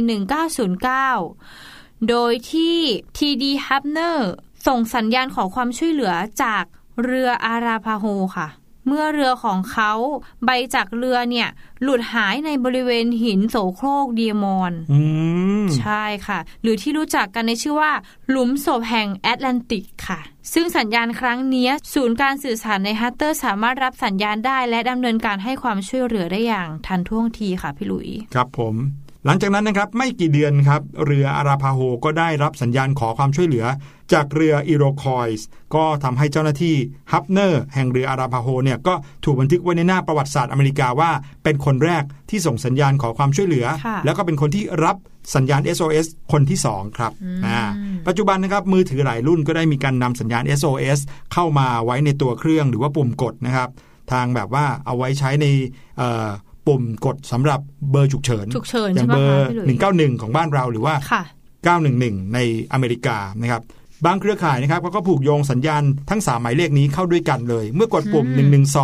[0.60, 1.25] 1909
[2.08, 2.76] โดยที่
[3.16, 4.18] TD Hubner
[4.66, 6.12] ส่งสัญญาณขอความช่วยเหลือ
[6.42, 6.64] จาก
[7.04, 8.04] เรืออาราพาโฮ
[8.36, 8.48] ค่ะ
[8.88, 9.92] เมื่อเรือของเขา
[10.44, 11.48] ใบจักรเรือเนี่ย
[11.82, 15.00] หลุดหายในบริเวณหินโสโครก Diamond อื
[15.64, 17.92] มใช่ค่ะ หรือที่รู้จักกันในชื่อว่า
[18.30, 20.20] หลุมศพแห่งแอตแลนติกค่ะ
[20.52, 28.74] ซึ่งสัญญาณครั้งเนี้ยศูนย์การสื่อสารในฮัตเตอร์สามารถรับสัญญาณได้และดำเนินการให้ความช่วยเหลือได้อย่างทันท่วงทีค่ะพี่หลุย ครับผม
[29.26, 33.64] หลังจากนั้นนะครับไม่กี่เดือนครับเรืออาราพาโฮก็ได้รับสัญญาณขอความช่วยเหลือ
[34.12, 36.74] จากเรืออิโรคอยส์ก็ทำให้เจ้าหน้าที่
[37.12, 41.10] ฮับเนอร์แห่งเรืออาราพาโฮเนี่ยก็ถูกบันทึกไว้ในหน้าประวัติศาสตร์อเมริกาว่า
[41.44, 44.96] เป็นคนแรกที่ส่งสัญญาณขอความช่วยเหลือค่ะแล้วก็เป็นคนที่รับ
[45.34, 47.12] สัญญาณ SOS คนที่ 2 ครับ
[47.46, 47.60] อ่า
[48.06, 50.98] ปัจจุบันนะครับมือถือหลายรุ่นก็ได้มีการนำสัญญาณ SOS
[51.32, 53.68] เข้ามาไว้ในตัวเครื่องหรือว่าปุ่มกดนะครับ
[54.12, 55.46] ทางแบบว่าเอาไว้ใช้ใน
[55.98, 56.28] เอ่อ
[56.66, 57.60] ปุ่มกดสำหรับ
[57.90, 59.66] เบอร์ฉุกเฉินฉุกเฉินอย่าใช่งไหมเบอคะพี่หลุย
[60.16, 61.22] 191ของบ้านเราหรือว่าค่ะ
[61.78, 62.38] 911ใน
[62.72, 63.62] อเมริกานะครับ
[64.06, 68.26] บางเครือข่ายนะครับก็ผูกโยงสัญญาณทั้ง 3 หมายเลขนี้เข้าด้วยกันเลย เมื่อกดปุ่ม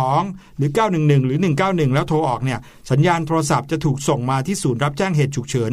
[0.01, 2.59] 112 หรือ 911 หรือ 191 แล้วโทรออกเนี่ย
[2.91, 5.71] สัญญาณโทรศัพท์จะถูกส่งมาที่ศูนย์รับแจ้งเหตุฉุกเฉิน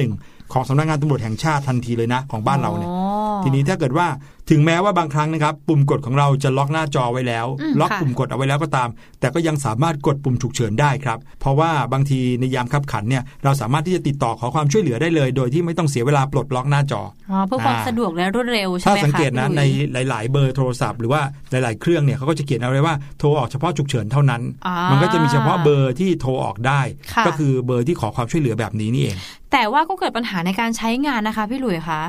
[0.00, 2.98] 191 ของสำนักงานตำรวจแห่งชาติทันทีเลยนะ ของบ้านเราเนี่ยอ๋อ
[3.44, 4.06] ทีนี้ถ้าเกิดว่า
[4.50, 7.46] ถึงแม้ว่าบางครั้งนะครับ ปุ่มกดของเราจะล็อกหน้าจอไว้แล้ว
[7.80, 8.88] ล็อกปุ่มกดเอาไว้แล้วก็ตาม
[9.20, 19.62] แต่ก็ยังสามารถกดปุ่มฉุกเฉินได้ครับ เพราะว่าบางทีในยามขับขันเนี่ยเราสามารถที่จะติดต่อขอความช่วยเหลือได้เลย โดยที่ไม่ต้องเสียเวลาปลดล็อกหน้าจออ๋อเพื่อความสะดวกและรวดเร็วใช่ไหมคะถ้าสังเกตนะใน
[20.10, 24.42] หลาย ๆ เบอร์โทรศัพท์หรือว่าหลาย ๆ เครื่องเนี่ยเขาก็จะเขียนเอาไว้ว่าโทรออกเฉพาะฉุกเฉินเท่านั้น
[24.90, 26.80] มันก็จะมีเฉพาะเบอร์ที่โทรออกได้
[27.26, 29.18] ก็คือเบอร์ที่ขอความช่วยเหลือแบบนี้นี่เอง
[29.52, 32.02] แต่ว่าก็เกิดปัญหาในการใช้งานนะคะพี่หลุยคะ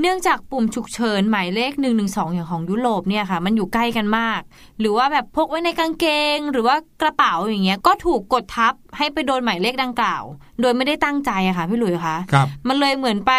[0.00, 4.40] เนื่องจากปุ่มฉุกเฉินหมายเลข112 อย่างของยุโรปเนี่ยค่ะ มันอยู่ใกล้กันมาก
[4.80, 10.22] หรือว่าแบบพกไว้ในกางเกง หรือว่ากระเป๋าอย่างเงี้ยก็ถูกกดทับให้ไปโดนหมายเลขดังกล่าว
[10.60, 13.32] โดยไม่ได้ตั้งใจอะค่ะพี่หลุยคะครับมันเลยเหมือนไป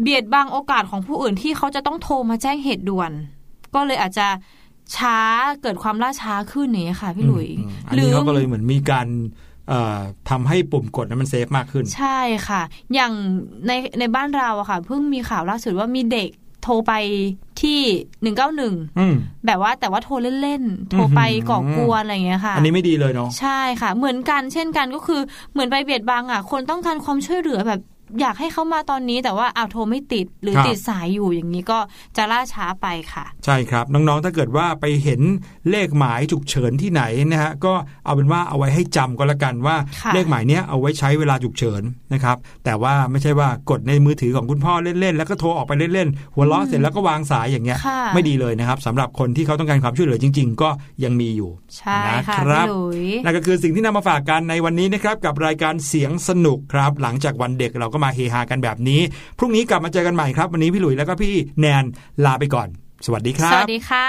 [0.00, 3.10] เบียดบังโอกาสของผู้อื่นที่เขาจะต้องโทรมาแจ้งเหตุด่วน
[3.74, 4.26] ก็เลยอาจจะ
[4.96, 5.18] ช้า
[5.62, 7.48] เกิดความล่าช้าขึ้นเนี่ยค่ะพี่หลุย
[7.94, 9.08] หรือเขาก็เลยเหมือนมีการ
[10.30, 12.62] ทำให้ปุ่มกดนั้นมันเซฟมากขึ้น ใช่ค่ะ
[12.94, 13.12] อย่าง
[13.66, 16.30] ในในบ้านเราอะค่ะ เพิ่งมีข่าวล่าสุดว่ามีเด็ก
[16.62, 16.92] โทรไป
[17.62, 17.80] ที่
[18.22, 19.14] หนึ่งเก้าหนึ่งอืม
[19.46, 25.20] แบบว่าแต่ว่าโทรเล่นๆ โทรไปก่อกวนอะไรอย่างเงี้ยค่ะ อันนี้ไม่ดีเลยเนาะใช่ค่ะ เหมือนกันเช่นกันก็คือ
[25.52, 27.80] เหมือนไปเบียดบังอะ คนต้องการความช่วยเหลือแบบ
[28.20, 31.78] อยากให้เขามาตอนนี้แต่ว่าเอาวโทรไม่ติดหรือครับติดสายอยู่อย่างนี้ก็
[32.16, 35.20] จะล่าช้าไปค่ะ ใช่ครับ น้องๆถ้าเกิดว่าไปเห็น
[35.70, 37.72] เลขหมายฉุกเฉินที่ไหนนะฮะก็
[38.04, 41.82] เอาเป็นว่าเอาไว้ให้จำก็แล้วกันว่าค่ะเลขหมายเนี้ยเอาไว้ใช้เวลาฉุกเฉิน
[42.12, 50.68] นะครับแต่ว่าไม่ใช่ว่ากดในมือถือของคุณพ่อเล่นๆแล้วก็โทรออกไปเล่นๆหัวเราะเสร็จแล้วก็วางสายอย่างเงี้ยค่ะไม่ดีเลยนะครับสำหรับคนที่เขาต้องการความช่วยเหลือจริง ๆ ก็
[51.04, 59.00] ยังมีอยู่ใช่นะค่ะครับพี่หลุยนั่นก็คือสิ่งที่นำมาฝากกันในวันนี้นะครับกับรายการเสียงสนุกครับ หลังจากวันเด็กเราก็มาเฮฮากันแบบนี้
[59.38, 61.84] พรุ่งนี้กลับมาเจอกันใหม่ครับ วันนี้พี่หลุยแล้วก็พี่แนน
[62.24, 62.68] ลาไปก่อน
[63.06, 64.06] สวัสดีครับ สวัสดีค่ะ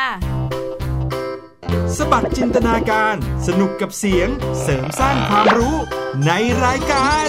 [1.98, 3.16] สบัดจินตนาการ
[3.48, 4.28] สนุกกับเสียง
[4.62, 5.76] เสริมสร้างความรู้
[6.26, 6.32] ใน
[6.66, 7.28] รายการ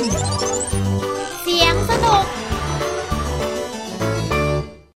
[1.43, 2.25] เสียงสนุก